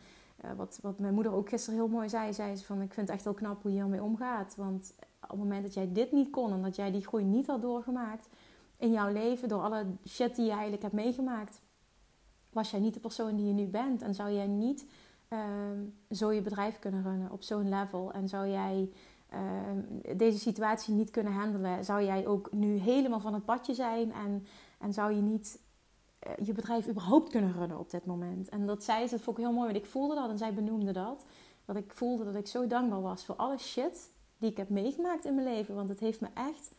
wat, 0.57 0.79
wat 0.83 0.99
mijn 0.99 1.15
moeder 1.15 1.33
ook 1.33 1.49
gisteren 1.49 1.79
heel 1.79 1.89
mooi 1.89 2.09
zei, 2.09 2.33
zei 2.33 2.57
ze 2.57 2.65
van 2.65 2.83
ik 2.83 2.93
vind 2.93 3.07
het 3.07 3.17
echt 3.17 3.25
heel 3.25 3.35
knap 3.35 3.63
hoe 3.63 3.73
je 3.73 3.77
hiermee 3.77 4.03
omgaat. 4.03 4.55
Want 4.57 4.95
op 5.21 5.29
het 5.29 5.39
moment 5.39 5.63
dat 5.63 5.75
jij 5.75 5.93
dit 5.93 6.13
niet 6.13 6.31
kon 6.31 6.53
en 6.53 6.63
dat 6.63 6.77
jij 6.77 6.91
die 6.91 7.07
groei 7.07 7.25
niet 7.25 7.47
had 7.47 7.63
doorgemaakt 7.63 8.29
in 8.79 8.93
jouw 8.93 9.13
leven, 9.13 9.49
door 9.49 9.63
alle 9.63 9.87
shit 10.09 10.37
die 10.37 10.45
je 10.45 10.51
eigenlijk 10.51 10.83
hebt 10.83 10.95
meegemaakt, 10.95 11.61
was 12.53 12.71
jij 12.71 12.81
niet 12.81 12.95
de 12.95 13.01
persoon 13.01 13.37
die 13.37 13.47
je 13.47 13.53
nu 13.53 13.67
bent. 13.67 14.03
En 14.03 14.15
zou 14.15 14.31
jij 14.31 14.47
niet 14.47 14.87
uh, 15.29 15.39
zo 16.11 16.33
je 16.33 16.43
bedrijf 16.43 16.79
kunnen 16.79 17.03
runnen 17.03 17.31
op 17.31 17.43
zo'n 17.43 17.69
level. 17.69 18.13
En 18.13 18.29
zou 18.29 18.49
jij 18.49 18.91
uh, 19.33 20.17
deze 20.17 20.39
situatie 20.39 20.95
niet 20.95 21.11
kunnen 21.11 21.33
handelen, 21.33 21.85
zou 21.85 22.03
jij 22.03 22.27
ook 22.27 22.53
nu 22.53 22.77
helemaal 22.77 23.21
van 23.21 23.35
het 23.35 23.45
padje 23.45 23.75
zijn 23.75 24.13
en, 24.13 24.47
en 24.79 24.93
zou 24.93 25.13
je 25.13 25.23
niet 25.23 25.59
eh, 25.59 25.66
je 26.43 26.53
bedrijf 26.53 26.89
überhaupt 26.89 27.31
kunnen 27.31 27.53
runnen 27.53 27.79
op 27.79 27.91
dit 27.91 28.07
moment. 28.07 28.49
En 28.49 28.67
dat 28.67 28.85
zei 28.85 29.07
ze, 29.07 29.15
dat 29.15 29.25
vond 29.25 29.39
ik 29.39 29.45
heel 29.45 29.53
mooi, 29.53 29.73
want 29.73 29.85
ik 29.85 29.91
voelde 29.91 30.15
dat 30.15 30.31
en 30.31 30.39
zij 30.39 30.55
benoemde 30.55 30.93
dat. 30.93 31.25
Dat 31.65 31.77
ik 31.77 31.93
voelde 31.93 32.25
dat 32.25 32.35
ik 32.35 32.47
zo 32.47 32.67
dankbaar 32.67 33.03
was 33.03 33.25
voor 33.25 33.37
alle 33.37 33.59
shit 33.59 34.11
die 34.39 34.51
ik 34.51 34.57
heb 34.57 34.69
meegemaakt 34.69 35.25
in 35.25 35.35
mijn 35.35 35.47
leven. 35.47 35.75
Want 35.75 35.89
het 35.89 36.01
heeft 36.01 36.21
me 36.21 36.29
echt 36.35 36.75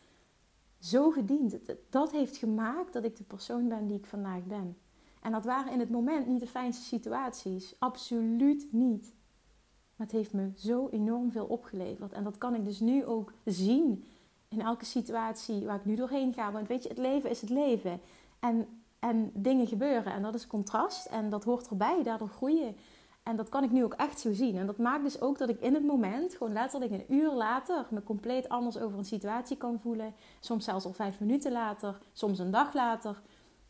zo 0.78 1.10
gediend. 1.10 1.58
Dat 1.90 2.10
heeft 2.10 2.36
gemaakt 2.36 2.92
dat 2.92 3.04
ik 3.04 3.16
de 3.16 3.24
persoon 3.24 3.68
ben 3.68 3.86
die 3.86 3.98
ik 3.98 4.06
vandaag 4.06 4.44
ben. 4.44 4.76
En 5.22 5.32
dat 5.32 5.44
waren 5.44 5.72
in 5.72 5.80
het 5.80 5.90
moment 5.90 6.26
niet 6.26 6.40
de 6.40 6.46
fijnste 6.46 6.84
situaties. 6.84 7.74
Absoluut 7.78 8.72
niet. 8.72 9.14
Maar 9.96 10.06
het 10.06 10.16
heeft 10.16 10.32
me 10.32 10.50
zo 10.56 10.88
enorm 10.88 11.30
veel 11.30 11.46
opgeleverd. 11.46 12.12
En 12.12 12.24
dat 12.24 12.38
kan 12.38 12.54
ik 12.54 12.64
dus 12.64 12.80
nu 12.80 13.04
ook 13.04 13.32
zien 13.44 14.04
in 14.48 14.60
elke 14.60 14.84
situatie 14.84 15.64
waar 15.64 15.76
ik 15.76 15.84
nu 15.84 15.94
doorheen 15.94 16.32
ga. 16.32 16.52
Want 16.52 16.68
weet 16.68 16.82
je, 16.82 16.88
het 16.88 16.98
leven 16.98 17.30
is 17.30 17.40
het 17.40 17.50
leven. 17.50 18.00
En 18.40 18.82
en 18.98 19.30
dingen 19.34 19.66
gebeuren. 19.66 20.12
En 20.12 20.22
dat 20.22 20.34
is 20.34 20.46
contrast. 20.46 21.06
En 21.06 21.30
dat 21.30 21.44
hoort 21.44 21.68
erbij. 21.68 22.02
Daardoor 22.02 22.28
groeien. 22.28 22.76
En 23.28 23.36
dat 23.36 23.48
kan 23.48 23.64
ik 23.64 23.70
nu 23.70 23.84
ook 23.84 23.94
echt 23.94 24.20
zo 24.20 24.32
zien. 24.32 24.56
En 24.56 24.66
dat 24.66 24.78
maakt 24.78 25.02
dus 25.02 25.20
ook 25.20 25.38
dat 25.38 25.48
ik 25.48 25.60
in 25.60 25.74
het 25.74 25.84
moment, 25.84 26.32
gewoon 26.32 26.52
letterlijk 26.52 26.92
een 26.92 27.04
uur 27.08 27.32
later, 27.32 27.86
me 27.90 28.02
compleet 28.02 28.48
anders 28.48 28.78
over 28.78 28.98
een 28.98 29.04
situatie 29.04 29.56
kan 29.56 29.78
voelen. 29.78 30.14
Soms 30.40 30.64
zelfs 30.64 30.84
al 30.84 30.92
vijf 30.92 31.20
minuten 31.20 31.52
later, 31.52 31.98
soms 32.12 32.38
een 32.38 32.50
dag 32.50 32.74
later. 32.74 33.22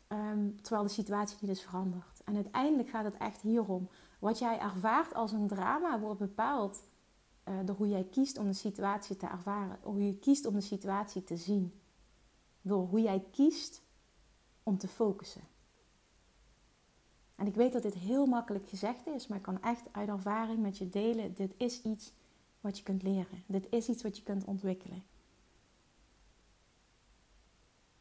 Ehm, 0.07 0.49
terwijl 0.61 0.83
de 0.83 0.93
situatie 0.93 1.37
niet 1.41 1.51
is 1.51 1.63
veranderd. 1.63 2.21
En 2.25 2.35
uiteindelijk 2.35 2.89
gaat 2.89 3.03
het 3.03 3.17
echt 3.17 3.41
hierom. 3.41 3.89
Wat 4.19 4.39
jij 4.39 4.59
ervaart 4.59 5.13
als 5.13 5.31
een 5.31 5.47
drama 5.47 5.99
wordt 5.99 6.19
bepaald 6.19 6.83
uh, 7.49 7.55
door 7.65 7.75
hoe 7.75 7.87
jij 7.87 8.07
kiest 8.11 8.37
om 8.37 8.45
de 8.45 8.53
situatie 8.53 9.15
te 9.15 9.27
ervaren. 9.27 9.79
Hoe 9.83 10.05
je 10.05 10.17
kiest 10.17 10.45
om 10.45 10.53
de 10.53 10.61
situatie 10.61 11.23
te 11.23 11.37
zien. 11.37 11.73
Door 12.61 12.87
hoe 12.87 13.01
jij 13.01 13.25
kiest 13.31 13.81
om 14.69 14.77
te 14.77 14.87
focussen. 14.87 15.41
En 17.35 17.47
ik 17.47 17.55
weet 17.55 17.73
dat 17.73 17.81
dit 17.81 17.93
heel 17.93 18.25
makkelijk 18.25 18.67
gezegd 18.67 19.07
is, 19.07 19.27
maar 19.27 19.37
ik 19.37 19.43
kan 19.43 19.61
echt 19.61 19.87
uit 19.91 20.09
ervaring 20.09 20.59
met 20.59 20.77
je 20.77 20.89
delen. 20.89 21.33
Dit 21.33 21.53
is 21.57 21.81
iets 21.81 22.13
wat 22.61 22.77
je 22.77 22.83
kunt 22.83 23.03
leren. 23.03 23.43
Dit 23.45 23.67
is 23.69 23.89
iets 23.89 24.03
wat 24.03 24.17
je 24.17 24.23
kunt 24.23 24.45
ontwikkelen. 24.45 25.03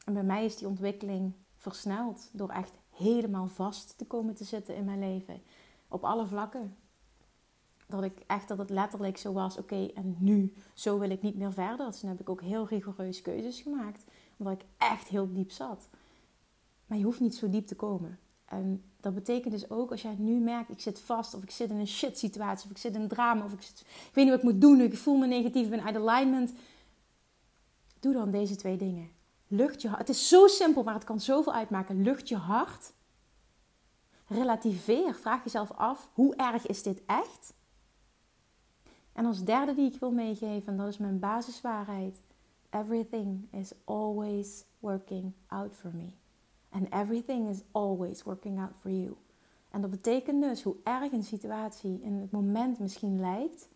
En 0.05 0.13
bij 0.13 0.23
mij 0.23 0.45
is 0.45 0.57
die 0.57 0.69
ontwikkeling 0.69 1.33
versneld 1.57 2.31
door 2.33 2.49
echt 2.49 2.79
helemaal 2.91 3.47
vast 3.47 3.99
te 3.99 4.07
komen 4.07 4.35
te 4.35 4.45
zitten 4.45 4.77
in 4.77 4.85
mijn 4.85 4.99
leven. 4.99 5.43
Op 5.89 6.05
alle 6.05 6.27
vlakken. 6.27 6.77
Dat 7.87 8.03
ik 8.03 8.19
echt 8.27 8.49
dat 8.49 8.59
het 8.59 8.71
letterlijk 8.71 9.17
zo 9.17 9.33
was, 9.33 9.59
oké, 9.59 9.87
en 9.95 10.17
nu, 10.19 10.55
zo 10.75 10.99
wil 10.99 11.11
ik 11.11 11.23
niet 11.23 11.37
meer 11.37 11.53
verder. 11.53 11.87
Dus 11.87 12.01
toen 12.01 12.09
heb 12.09 12.21
ik 12.21 12.29
ook 12.29 12.43
heel 12.43 12.67
rigoureus 12.67 13.23
keuzes 13.23 13.61
gemaakt. 13.61 14.05
Omdat 14.37 14.61
ik 14.61 14.67
echt 14.77 15.09
heel 15.09 15.33
diep 15.33 15.51
zat. 15.51 15.89
Maar 16.89 16.99
je 16.99 17.05
hoeft 17.05 17.21
niet 17.21 17.35
zo 17.35 17.51
diep 17.51 17.67
te 17.67 17.75
komen. 17.75 18.19
En 18.45 18.83
dat 19.01 19.15
betekent 19.15 19.53
dus 19.53 19.71
ook 19.71 19.91
als 19.91 20.03
jij 20.03 20.15
nu 20.19 20.39
merkt, 20.41 20.71
ik 20.71 20.81
zit 20.81 21.01
vast, 21.01 21.35
of 21.35 21.43
ik 21.43 21.51
zit 21.51 21.71
in 21.71 21.77
een 21.77 21.87
shit 21.87 22.19
situatie, 22.19 22.65
of 22.65 22.71
ik 22.71 22.79
zit 22.79 22.95
in 22.95 23.01
een 23.01 23.09
drama, 23.09 23.45
of 23.45 23.53
ik, 23.53 23.61
ik 23.61 24.11
weet 24.13 24.25
niet 24.25 24.29
wat 24.29 24.43
ik 24.43 24.51
moet 24.51 24.61
doen, 24.61 24.81
ik 24.81 24.97
voel 24.97 25.17
me 25.17 25.27
negatief, 25.27 25.65
ik 25.65 25.71
ben 25.71 25.85
uit 25.85 25.97
alignment. 25.97 26.53
Doe 28.01 28.13
dan 28.13 28.31
deze 28.31 28.57
twee 28.57 28.77
dingen. 28.77 29.11
Lucht 29.47 29.83
je 29.83 29.89
hart. 29.89 30.01
Het 30.01 30.17
is 30.17 30.29
zo 30.29 30.47
simpel, 30.47 30.83
maar 30.83 30.95
het 30.95 31.05
kan 31.05 31.21
zoveel 31.21 31.53
uitmaken. 31.53 32.03
Lucht 32.03 32.29
je 32.29 32.37
hart. 32.37 32.93
Relativeer. 34.27 35.15
Vraag 35.15 35.45
jezelf 35.45 35.73
af, 35.73 36.11
hoe 36.13 36.37
erg 36.37 36.67
is 36.67 36.83
dit 36.83 37.03
echt? 37.07 37.55
En 39.13 39.25
als 39.27 39.45
derde 39.45 39.75
die 39.75 39.93
ik 39.93 40.01
wil 40.01 40.11
meegeven, 40.11 40.73
en 40.73 40.77
dat 40.77 40.89
is 40.89 40.99
mijn 40.99 41.19
basiswaarheid. 41.19 42.21
Everything 42.71 43.53
is 43.53 43.73
always 43.85 44.65
working 44.79 45.33
out 45.47 45.75
for 45.75 45.91
me. 45.95 46.11
And 46.79 46.93
everything 46.93 47.49
is 47.49 47.63
always 47.73 48.23
working 48.23 48.61
out 48.61 48.77
for 48.81 48.91
you. 48.91 49.17
En 49.71 49.81
dat 49.81 49.91
betekent 49.91 50.43
dus 50.43 50.63
hoe 50.63 50.77
erg 50.85 51.13
een 51.13 51.25
situatie 51.25 52.01
in 52.01 52.13
het 52.13 52.31
moment 52.31 52.79
misschien 52.79 53.21
lijkt, 53.21 53.69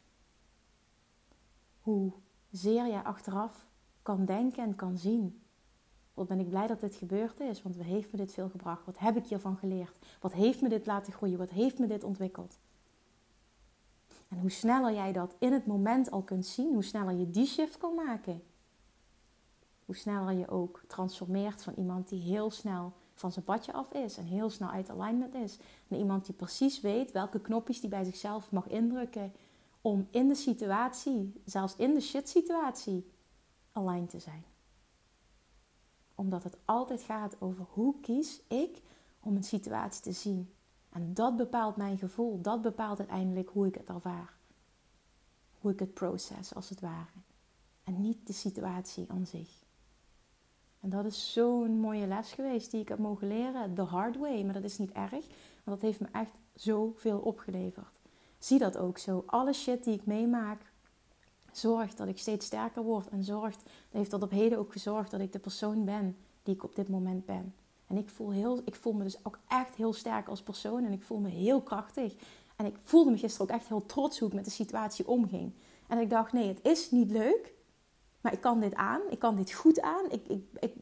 hoe 1.81 2.13
zeer 2.51 2.87
je 2.87 3.05
achteraf 3.05 3.67
kan 4.03 4.25
denken 4.25 4.63
en 4.63 4.77
kan 4.77 4.99
zien. 4.99 5.41
Wat 6.15 6.29
ben 6.29 6.41
ik 6.41 6.49
blij 6.49 6.67
dat 6.67 6.81
dit 6.81 6.95
gebeurd 6.95 7.41
is, 7.41 7.63
want 7.63 7.77
wat 7.77 7.87
heeft 7.87 8.13
me 8.13 8.19
dit 8.19 8.33
veel 8.33 8.49
gebracht? 8.49 8.87
Wat 8.87 8.99
heb 8.99 9.17
ik 9.17 9.27
hiervan 9.27 9.57
geleerd? 9.57 9.99
Wat 10.21 10.33
heeft 10.33 10.61
me 10.61 10.69
dit 10.69 10.87
laten 10.87 11.13
groeien? 11.13 11.39
Wat 11.39 11.51
heeft 11.51 11.79
me 11.79 11.87
dit 11.87 12.05
ontwikkeld? 12.05 12.59
En 14.29 14.39
hoe 14.39 14.51
sneller 14.51 14.93
jij 14.93 15.13
dat 15.13 15.35
in 15.39 15.53
het 15.53 15.67
moment 15.67 16.11
al 16.11 16.23
kunt 16.23 16.47
zien, 16.47 16.73
hoe 16.73 16.85
sneller 16.85 17.15
je 17.15 17.31
die 17.31 17.47
shift 17.47 17.79
kan 17.79 17.95
maken, 17.95 18.43
hoe 19.85 19.97
sneller 19.97 20.33
je 20.33 20.49
ook 20.49 20.83
transformeert 20.87 21.63
van 21.63 21.75
iemand 21.77 22.09
die 22.09 22.21
heel 22.21 22.51
snel 22.51 22.93
van 23.15 23.33
zijn 23.33 23.45
padje 23.45 23.73
af 23.73 23.93
is 23.93 24.17
en 24.17 24.25
heel 24.25 24.51
snel 24.51 24.69
uit 24.69 24.91
alignment 24.91 25.35
is. 25.35 25.59
Naar 25.89 25.99
iemand 25.99 26.27
die 26.27 26.35
precies 26.35 26.81
weet 26.81 27.13
welke 27.13 27.41
knopjes 27.41 27.81
die 27.81 27.91
bij 27.91 28.05
zichzelf 28.05 28.53
mag 28.53 28.67
indrukken 28.69 29.33
om 29.81 30.09
in 30.11 30.29
de 30.29 30.35
situatie, 30.35 31.41
zelfs 31.45 31.77
in 31.77 31.95
de 31.95 32.01
shit 32.01 32.29
situatie, 32.29 33.11
aligned 33.73 34.11
te 34.11 34.19
zijn. 34.19 34.45
Omdat 36.15 36.43
het 36.43 36.57
altijd 36.65 37.03
gaat 37.03 37.41
over 37.41 37.67
hoe 37.71 38.01
kies 38.01 38.41
ik 38.49 38.83
om 39.21 39.37
een 39.37 39.45
situatie 39.45 40.03
te 40.03 40.13
zien. 40.13 40.53
En 40.91 41.15
dat 41.15 41.37
bepaalt 41.37 41.77
mijn 41.77 41.99
gevoel, 41.99 42.41
dat 42.41 42.63
bepaalt 42.63 42.99
uiteindelijk 42.99 43.49
hoe 43.49 43.67
ik 43.67 43.75
het 43.75 43.89
ervaar. 43.89 44.35
Hoe 45.61 45.73
ik 45.73 45.79
het 45.79 45.95
proces 45.95 46.55
als 46.55 46.69
het 46.69 46.81
ware. 46.81 47.21
En 47.85 48.01
niet 48.01 48.27
de 48.27 48.33
situatie 48.33 49.11
aan 49.11 49.27
zich. 49.27 49.62
En 50.83 50.91
dat 50.91 51.05
is 51.05 51.33
zo'n 51.33 51.81
mooie 51.81 52.07
les 52.07 52.33
geweest 52.33 52.71
die 52.71 52.81
ik 52.81 52.89
heb 52.89 52.99
mogen 52.99 53.29
leren. 53.29 53.75
The 53.75 53.83
hard 53.83 54.17
way. 54.17 54.43
Maar 54.43 54.55
dat 54.55 54.65
is 54.65 54.79
niet 54.79 54.93
erg. 54.93 55.11
Want 55.65 55.81
dat 55.81 55.81
heeft 55.81 56.01
me 56.01 56.07
echt 56.13 56.39
zoveel 56.55 57.19
opgeleverd. 57.19 58.01
Zie 58.39 58.59
dat 58.59 58.77
ook 58.77 58.99
zo. 58.99 59.23
Alle 59.27 59.53
shit 59.53 59.85
die 59.85 59.95
ik 59.95 60.07
meemaak, 60.07 60.73
zorgt 61.53 61.97
dat 61.97 62.09
ik 62.09 62.19
steeds 62.19 62.47
sterker 62.47 62.83
word. 62.83 63.09
En 63.09 63.25
zorgt, 63.25 63.63
dat 63.65 63.73
heeft 63.91 64.11
tot 64.11 64.23
op 64.23 64.31
heden 64.31 64.59
ook 64.59 64.73
gezorgd 64.73 65.11
dat 65.11 65.21
ik 65.21 65.33
de 65.33 65.39
persoon 65.39 65.85
ben 65.85 66.17
die 66.43 66.55
ik 66.55 66.65
op 66.65 66.75
dit 66.75 66.89
moment 66.89 67.25
ben. 67.27 67.55
En 67.87 67.97
ik 67.97 68.09
voel, 68.09 68.31
heel, 68.31 68.61
ik 68.65 68.75
voel 68.75 68.93
me 68.93 69.03
dus 69.03 69.25
ook 69.25 69.39
echt 69.49 69.75
heel 69.75 69.93
sterk 69.93 70.29
als 70.29 70.43
persoon. 70.43 70.85
En 70.85 70.93
ik 70.93 71.03
voel 71.03 71.19
me 71.19 71.29
heel 71.29 71.63
krachtig. 71.63 72.15
En 72.57 72.67
ik 72.67 72.77
voelde 72.83 73.11
me 73.11 73.19
gisteren 73.19 73.49
ook 73.49 73.57
echt 73.57 73.69
heel 73.69 73.87
trots 73.87 74.19
hoe 74.19 74.29
ik 74.29 74.35
met 74.35 74.45
de 74.45 74.51
situatie 74.51 75.09
omging. 75.09 75.53
En 75.89 75.99
ik 75.99 76.11
dacht, 76.11 76.33
nee, 76.33 76.49
het 76.49 76.61
is 76.63 76.91
niet 76.91 77.11
leuk. 77.11 77.55
Maar 78.23 78.33
ik 78.33 78.41
kan 78.41 78.61
dit 78.61 78.75
aan. 78.75 79.01
Ik 79.11 79.19
kan 79.19 79.37
dit 79.37 79.53
goed 79.53 79.81
aan. 79.81 80.11
Ik, 80.11 80.27
ik, 80.61 80.75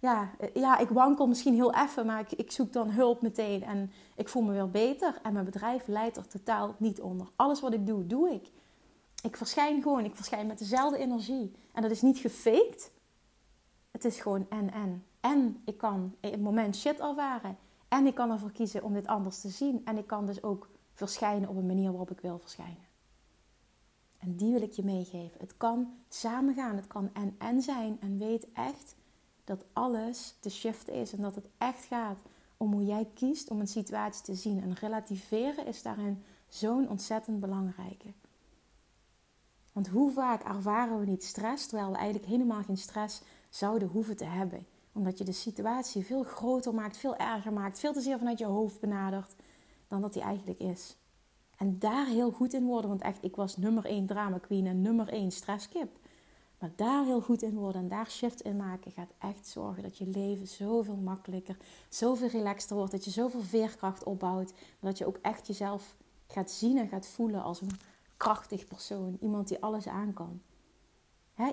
ja, 0.00 0.30
ja, 0.54 0.78
ik 0.78 0.88
wankel 0.88 1.26
misschien 1.26 1.54
heel 1.54 1.74
even, 1.74 2.06
maar 2.06 2.20
ik, 2.20 2.32
ik 2.32 2.52
zoek 2.52 2.72
dan 2.72 2.90
hulp 2.90 3.22
meteen. 3.22 3.62
En 3.62 3.92
ik 4.16 4.28
voel 4.28 4.42
me 4.42 4.52
weer 4.52 4.70
beter. 4.70 5.18
En 5.22 5.32
mijn 5.32 5.44
bedrijf 5.44 5.86
leidt 5.86 6.16
er 6.16 6.28
totaal 6.28 6.74
niet 6.78 7.00
onder. 7.00 7.28
Alles 7.36 7.60
wat 7.60 7.72
ik 7.72 7.86
doe, 7.86 8.06
doe 8.06 8.30
ik. 8.30 8.50
Ik 9.22 9.36
verschijn 9.36 9.82
gewoon. 9.82 10.04
Ik 10.04 10.16
verschijn 10.16 10.46
met 10.46 10.58
dezelfde 10.58 10.98
energie. 10.98 11.52
En 11.72 11.82
dat 11.82 11.90
is 11.90 12.02
niet 12.02 12.18
gefaked. 12.18 12.90
Het 13.90 14.04
is 14.04 14.20
gewoon 14.20 14.46
en 14.48 14.72
en. 14.72 15.04
En 15.20 15.62
ik 15.64 15.78
kan 15.78 16.14
in 16.20 16.30
het 16.30 16.40
moment 16.40 16.76
shit 16.76 17.00
ervaren. 17.00 17.58
En 17.88 18.06
ik 18.06 18.14
kan 18.14 18.30
ervoor 18.30 18.52
kiezen 18.52 18.82
om 18.82 18.92
dit 18.92 19.06
anders 19.06 19.40
te 19.40 19.48
zien. 19.48 19.82
En 19.84 19.98
ik 19.98 20.06
kan 20.06 20.26
dus 20.26 20.42
ook 20.42 20.68
verschijnen 20.92 21.48
op 21.48 21.56
een 21.56 21.66
manier 21.66 21.90
waarop 21.90 22.10
ik 22.10 22.20
wil 22.20 22.38
verschijnen. 22.38 22.87
En 24.18 24.36
die 24.36 24.52
wil 24.52 24.62
ik 24.62 24.72
je 24.72 24.84
meegeven. 24.84 25.40
Het 25.40 25.56
kan 25.56 25.94
samengaan, 26.08 26.76
het 26.76 26.86
kan 26.86 27.10
en-en 27.12 27.62
zijn. 27.62 28.00
En 28.00 28.18
weet 28.18 28.52
echt 28.52 28.94
dat 29.44 29.64
alles 29.72 30.36
de 30.40 30.50
shift 30.50 30.88
is 30.88 31.12
en 31.12 31.22
dat 31.22 31.34
het 31.34 31.48
echt 31.58 31.84
gaat 31.84 32.18
om 32.56 32.72
hoe 32.72 32.84
jij 32.84 33.08
kiest 33.14 33.50
om 33.50 33.60
een 33.60 33.68
situatie 33.68 34.24
te 34.24 34.34
zien. 34.34 34.62
En 34.62 34.74
relativeren 34.74 35.66
is 35.66 35.82
daarin 35.82 36.22
zo'n 36.48 36.88
ontzettend 36.88 37.40
belangrijke. 37.40 38.12
Want 39.72 39.88
hoe 39.88 40.12
vaak 40.12 40.42
ervaren 40.42 40.98
we 40.98 41.06
niet 41.06 41.24
stress, 41.24 41.66
terwijl 41.66 41.90
we 41.90 41.96
eigenlijk 41.96 42.26
helemaal 42.30 42.62
geen 42.62 42.76
stress 42.76 43.22
zouden 43.50 43.88
hoeven 43.88 44.16
te 44.16 44.24
hebben. 44.24 44.66
Omdat 44.92 45.18
je 45.18 45.24
de 45.24 45.32
situatie 45.32 46.04
veel 46.04 46.22
groter 46.22 46.74
maakt, 46.74 46.96
veel 46.96 47.16
erger 47.16 47.52
maakt, 47.52 47.78
veel 47.78 47.92
te 47.92 48.00
zeer 48.00 48.18
vanuit 48.18 48.38
je 48.38 48.44
hoofd 48.44 48.80
benadert 48.80 49.34
dan 49.88 50.00
dat 50.00 50.12
die 50.12 50.22
eigenlijk 50.22 50.60
is. 50.60 50.96
En 51.58 51.78
daar 51.78 52.06
heel 52.06 52.30
goed 52.30 52.52
in 52.52 52.64
worden. 52.64 52.88
Want 52.88 53.02
echt, 53.02 53.24
ik 53.24 53.36
was 53.36 53.56
nummer 53.56 53.84
1 53.84 54.06
drama 54.06 54.38
queen 54.38 54.66
en 54.66 54.82
nummer 54.82 55.08
1 55.08 55.30
stresskip. 55.30 55.98
Maar 56.58 56.70
daar 56.76 57.04
heel 57.04 57.20
goed 57.20 57.42
in 57.42 57.54
worden 57.54 57.82
en 57.82 57.88
daar 57.88 58.10
shift 58.10 58.40
in 58.40 58.56
maken 58.56 58.90
gaat 58.90 59.12
echt 59.18 59.46
zorgen 59.46 59.82
dat 59.82 59.98
je 59.98 60.06
leven 60.06 60.46
zoveel 60.46 60.96
makkelijker, 60.96 61.56
zoveel 61.88 62.28
relaxter 62.28 62.76
wordt. 62.76 62.92
Dat 62.92 63.04
je 63.04 63.10
zoveel 63.10 63.40
veerkracht 63.40 64.04
opbouwt. 64.04 64.52
Dat 64.80 64.98
je 64.98 65.06
ook 65.06 65.18
echt 65.22 65.46
jezelf 65.46 65.96
gaat 66.26 66.50
zien 66.50 66.78
en 66.78 66.88
gaat 66.88 67.06
voelen 67.06 67.42
als 67.42 67.60
een 67.60 67.78
krachtig 68.16 68.66
persoon. 68.66 69.16
Iemand 69.20 69.48
die 69.48 69.62
alles 69.62 69.86
aan 69.88 70.12
kan. 70.12 70.40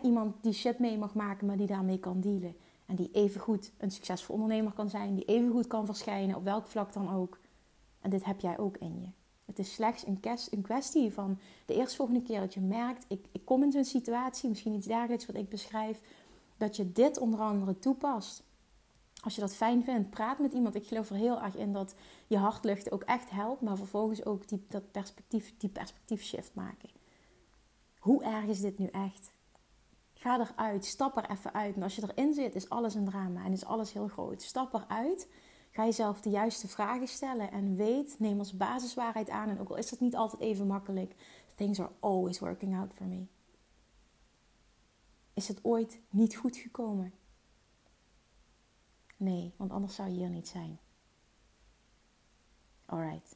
iemand 0.01 0.43
die 0.43 0.53
shit 0.53 0.79
mee 0.79 0.97
mag 0.97 1.13
maken, 1.13 1.47
maar 1.47 1.57
die 1.57 1.67
daarmee 1.67 1.99
kan 1.99 2.21
dealen. 2.21 2.55
En 2.85 2.95
die 2.95 3.09
even 3.11 3.41
goed 3.41 3.71
een 3.77 3.91
succesvol 3.91 4.35
ondernemer 4.35 4.73
kan 4.73 4.89
zijn. 4.89 5.15
Die 5.15 5.25
even 5.25 5.51
goed 5.51 5.67
kan 5.67 5.85
verschijnen, 5.85 6.35
op 6.35 6.43
welk 6.43 6.67
vlak 6.67 6.93
dan 6.93 7.13
ook. 7.13 7.39
En 7.99 8.09
dit 8.09 8.25
heb 8.25 8.39
jij 8.39 8.57
ook 8.57 8.77
in 8.77 9.01
je. 9.01 9.24
Het 9.45 9.59
is 9.59 9.73
slechts 9.73 10.05
een, 10.07 10.61
kwestie 10.61 11.13
van 11.13 11.39
de 11.65 11.73
eerstvolgende 11.73 12.21
keer 12.21 12.39
dat 12.39 12.53
je 12.53 12.59
merkt, 12.59 13.05
ik, 13.07 13.25
ik 13.31 13.45
kom 13.45 13.63
in 13.63 13.71
zo'n 13.71 13.85
situatie, 13.85 14.49
misschien 14.49 14.73
iets 14.73 14.87
dergelijks 14.87 15.25
wat 15.25 15.35
ik 15.35 15.49
beschrijf, 15.49 16.01
dat 16.57 16.75
je 16.75 16.91
dit 16.91 17.17
onder 17.17 17.39
andere 17.39 17.79
toepast. 17.79 18.43
Als 19.23 19.35
je 19.35 19.41
dat 19.41 19.55
fijn 19.55 19.83
vindt, 19.83 20.09
praat 20.09 20.39
met 20.39 20.53
iemand. 20.53 20.75
Ik 20.75 20.87
geloof 20.87 21.09
er 21.09 21.15
heel 21.15 21.41
erg 21.41 21.55
in 21.55 21.73
dat 21.73 21.95
je 22.27 22.37
hartlucht 22.37 22.91
ook 22.91 23.03
echt 23.03 23.29
helpt, 23.29 23.61
maar 23.61 23.77
vervolgens 23.77 24.25
ook 24.25 24.47
die, 24.47 24.65
dat 24.67 24.91
perspectief, 24.91 25.53
die 25.57 25.69
perspectief 25.69 26.23
shift 26.23 26.53
maken. 26.53 26.89
Hoe 27.99 28.23
erg 28.23 28.45
is 28.45 28.61
dit 28.61 28.77
nu 28.77 28.87
echt? 28.87 29.31
Ga 30.13 30.39
eruit, 30.39 30.85
stap 30.85 31.17
er 31.17 31.29
even 31.29 31.53
uit. 31.53 31.75
En 31.75 31.83
als 31.83 31.95
je 31.95 32.01
erin 32.01 32.33
zit, 32.33 32.55
is 32.55 32.69
alles 32.69 32.95
een 32.95 33.05
drama 33.05 33.45
en 33.45 33.51
is 33.51 33.65
alles 33.65 33.93
heel 33.93 34.07
groot. 34.07 34.41
Stap 34.41 34.73
eruit 34.73 35.27
Ga 35.75 35.85
jezelf 35.85 36.21
de 36.21 36.29
juiste 36.29 36.67
vragen 36.67 37.07
stellen 37.07 37.51
en 37.51 37.75
weet, 37.75 38.15
neem 38.19 38.39
als 38.39 38.57
basiswaarheid 38.57 39.29
aan. 39.29 39.49
En 39.49 39.59
ook 39.59 39.69
al 39.69 39.75
is 39.75 39.89
dat 39.89 39.99
niet 39.99 40.15
altijd 40.15 40.41
even 40.41 40.67
makkelijk, 40.67 41.15
things 41.55 41.79
are 41.79 41.91
always 41.99 42.39
working 42.39 42.77
out 42.77 42.93
for 42.93 43.05
me. 43.05 43.25
Is 45.33 45.47
het 45.47 45.59
ooit 45.61 45.99
niet 46.09 46.35
goed 46.35 46.57
gekomen? 46.57 47.13
Nee, 49.17 49.53
want 49.57 49.71
anders 49.71 49.95
zou 49.95 50.09
je 50.09 50.15
hier 50.15 50.29
niet 50.29 50.47
zijn. 50.47 50.79
Alright. 52.85 53.35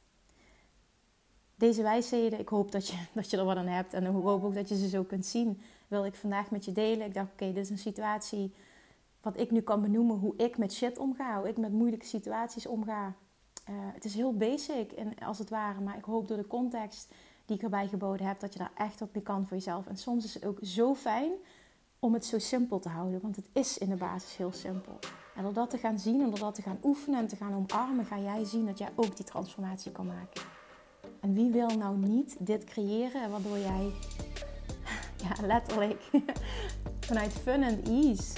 deze 1.55 1.81
wijsheden, 1.81 2.39
ik 2.39 2.49
hoop 2.49 2.71
dat 2.71 2.87
je, 2.87 3.05
dat 3.13 3.29
je 3.29 3.37
er 3.37 3.45
wat 3.45 3.57
aan 3.57 3.67
hebt. 3.67 3.93
En 3.93 4.05
ik 4.05 4.11
hoop 4.11 4.43
ook 4.43 4.53
dat 4.53 4.69
je 4.69 4.77
ze 4.77 4.89
zo 4.89 5.03
kunt 5.03 5.25
zien. 5.25 5.61
Wil 5.87 6.05
ik 6.05 6.15
vandaag 6.15 6.51
met 6.51 6.65
je 6.65 6.71
delen. 6.71 7.07
Ik 7.07 7.13
dacht, 7.13 7.31
oké, 7.31 7.45
dit 7.45 7.63
is 7.63 7.69
een 7.69 7.77
situatie 7.77 8.53
wat 9.21 9.37
ik 9.37 9.51
nu 9.51 9.61
kan 9.61 9.81
benoemen. 9.81 10.17
Hoe 10.17 10.33
ik 10.37 10.57
met 10.57 10.73
shit 10.73 10.97
omga. 10.97 11.37
Hoe 11.37 11.47
ik 11.47 11.57
met 11.57 11.71
moeilijke 11.71 12.05
situaties 12.05 12.67
omga. 12.67 13.15
Uh, 13.69 13.75
het 13.75 14.05
is 14.05 14.13
heel 14.13 14.37
basic, 14.37 14.91
in, 14.91 15.19
als 15.25 15.39
het 15.39 15.49
ware. 15.49 15.81
Maar 15.81 15.97
ik 15.97 16.03
hoop 16.03 16.27
door 16.27 16.37
de 16.37 16.47
context 16.47 17.13
die 17.45 17.57
ik 17.57 17.63
erbij 17.63 17.87
geboden 17.87 18.27
heb, 18.27 18.39
dat 18.39 18.53
je 18.53 18.59
daar 18.59 18.71
echt 18.75 18.99
wat 18.99 19.13
mee 19.13 19.23
kan 19.23 19.47
voor 19.47 19.57
jezelf. 19.57 19.87
En 19.87 19.97
soms 19.97 20.25
is 20.25 20.33
het 20.33 20.45
ook 20.45 20.59
zo 20.61 20.95
fijn 20.95 21.31
om 21.99 22.13
het 22.13 22.25
zo 22.25 22.39
simpel 22.39 22.79
te 22.79 22.89
houden. 22.89 23.21
Want 23.21 23.35
het 23.35 23.49
is 23.53 23.77
in 23.77 23.89
de 23.89 23.95
basis 23.95 24.37
heel 24.37 24.51
simpel. 24.53 24.99
En 25.35 25.43
door 25.43 25.53
dat 25.53 25.69
te 25.69 25.77
gaan 25.77 25.99
zien 25.99 26.21
en 26.21 26.29
door 26.29 26.39
dat 26.39 26.55
te 26.55 26.61
gaan 26.61 26.79
oefenen 26.83 27.19
en 27.19 27.27
te 27.27 27.35
gaan 27.35 27.53
omarmen, 27.53 28.05
ga 28.05 28.19
jij 28.19 28.45
zien 28.45 28.65
dat 28.65 28.77
jij 28.77 28.89
ook 28.95 29.15
die 29.15 29.25
transformatie 29.25 29.91
kan 29.91 30.05
maken. 30.05 30.41
En 31.19 31.33
wie 31.33 31.51
wil 31.51 31.67
nou 31.67 31.97
niet 31.97 32.35
dit 32.39 32.63
creëren 32.63 33.29
waardoor 33.31 33.57
jij, 33.57 33.91
ja, 35.23 35.45
letterlijk, 35.47 36.09
vanuit 37.07 37.31
fun 37.31 37.63
and 37.63 37.87
ease. 37.87 38.33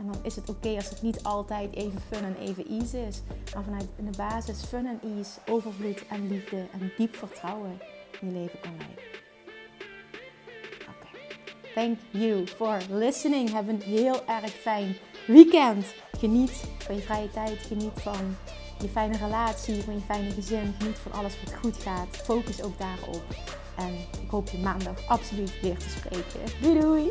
En 0.00 0.06
dan 0.06 0.20
is 0.22 0.36
het 0.36 0.48
oké 0.48 0.76
als 0.76 0.90
het 0.90 1.02
niet 1.02 1.22
altijd 1.22 1.74
even 1.74 2.00
fun 2.00 2.24
en 2.24 2.36
even 2.36 2.66
ease 2.68 3.06
is. 3.06 3.22
Maar 3.54 3.64
vanuit 3.64 3.88
de 3.96 4.16
basis 4.16 4.62
fun 4.62 4.86
and 4.86 5.02
ease, 5.02 5.40
overvloed 5.48 6.06
en 6.06 6.28
liefde 6.28 6.66
en 6.72 6.92
diep 6.96 7.14
vertrouwen 7.16 7.80
in 8.20 8.26
je 8.28 8.32
leven 8.32 8.60
kan 8.60 8.76
leiden. 8.76 9.04
Oké. 10.88 11.08
Thank 11.74 11.98
you 12.10 12.46
for 12.46 12.78
listening. 12.90 13.50
Have 13.50 13.70
een 13.70 13.82
heel 13.82 14.26
erg 14.26 14.50
fijn 14.50 14.96
weekend. 15.26 15.94
Geniet 16.18 16.64
van 16.78 16.94
je 16.94 17.00
vrije 17.00 17.30
tijd. 17.30 17.58
Geniet 17.58 18.00
van 18.00 18.36
je 18.80 18.88
fijne 18.88 19.16
relatie, 19.16 19.82
van 19.82 19.94
je 19.94 20.00
fijne 20.00 20.30
gezin. 20.30 20.74
Geniet 20.78 20.98
van 20.98 21.12
alles 21.12 21.42
wat 21.44 21.54
goed 21.54 21.76
gaat. 21.76 22.16
Focus 22.16 22.62
ook 22.62 22.78
daarop. 22.78 23.24
En 23.76 23.94
ik 24.22 24.30
hoop 24.30 24.48
je 24.48 24.58
maandag 24.58 25.06
absoluut 25.08 25.60
weer 25.60 25.78
te 25.78 25.88
spreken. 25.88 26.60
Doei 26.60 26.80
doei! 26.80 27.10